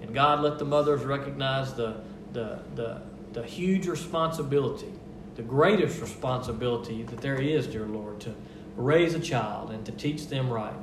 and 0.01 0.13
God, 0.13 0.41
let 0.41 0.59
the 0.59 0.65
mothers 0.65 1.03
recognize 1.03 1.73
the, 1.73 1.97
the, 2.33 2.59
the, 2.75 3.01
the 3.33 3.43
huge 3.43 3.87
responsibility, 3.87 4.91
the 5.35 5.41
greatest 5.41 6.01
responsibility 6.01 7.03
that 7.03 7.21
there 7.21 7.41
is, 7.41 7.67
dear 7.67 7.85
Lord, 7.85 8.19
to 8.21 8.33
raise 8.75 9.13
a 9.13 9.19
child 9.19 9.71
and 9.71 9.85
to 9.85 9.91
teach 9.91 10.27
them 10.27 10.49
right. 10.49 10.73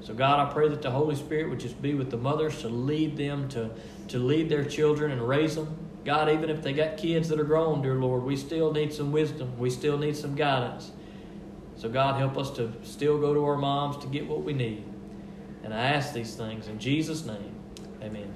So 0.00 0.14
God, 0.14 0.48
I 0.48 0.52
pray 0.52 0.68
that 0.68 0.80
the 0.80 0.90
Holy 0.90 1.16
Spirit 1.16 1.50
would 1.50 1.60
just 1.60 1.80
be 1.82 1.94
with 1.94 2.10
the 2.10 2.16
mothers 2.16 2.60
to 2.62 2.68
lead 2.68 3.16
them 3.16 3.48
to 3.50 3.70
to 4.08 4.18
lead 4.18 4.48
their 4.48 4.64
children 4.64 5.12
and 5.12 5.26
raise 5.26 5.54
them. 5.54 5.76
God, 6.04 6.30
even 6.30 6.48
if 6.48 6.62
they 6.62 6.72
got 6.72 6.96
kids 6.96 7.28
that 7.28 7.38
are 7.38 7.44
grown, 7.44 7.82
dear 7.82 7.96
Lord, 7.96 8.22
we 8.22 8.36
still 8.36 8.72
need 8.72 8.92
some 8.92 9.12
wisdom. 9.12 9.58
We 9.58 9.70
still 9.70 9.98
need 9.98 10.16
some 10.16 10.34
guidance. 10.34 10.90
So 11.76 11.88
God, 11.88 12.18
help 12.18 12.38
us 12.38 12.50
to 12.52 12.72
still 12.82 13.18
go 13.18 13.34
to 13.34 13.44
our 13.44 13.56
moms 13.56 13.98
to 13.98 14.06
get 14.06 14.26
what 14.26 14.42
we 14.42 14.52
need. 14.52 14.84
And 15.62 15.74
I 15.74 15.90
ask 15.90 16.14
these 16.14 16.34
things 16.34 16.68
in 16.68 16.78
Jesus' 16.78 17.26
name. 17.26 17.54
Amen. 18.02 18.32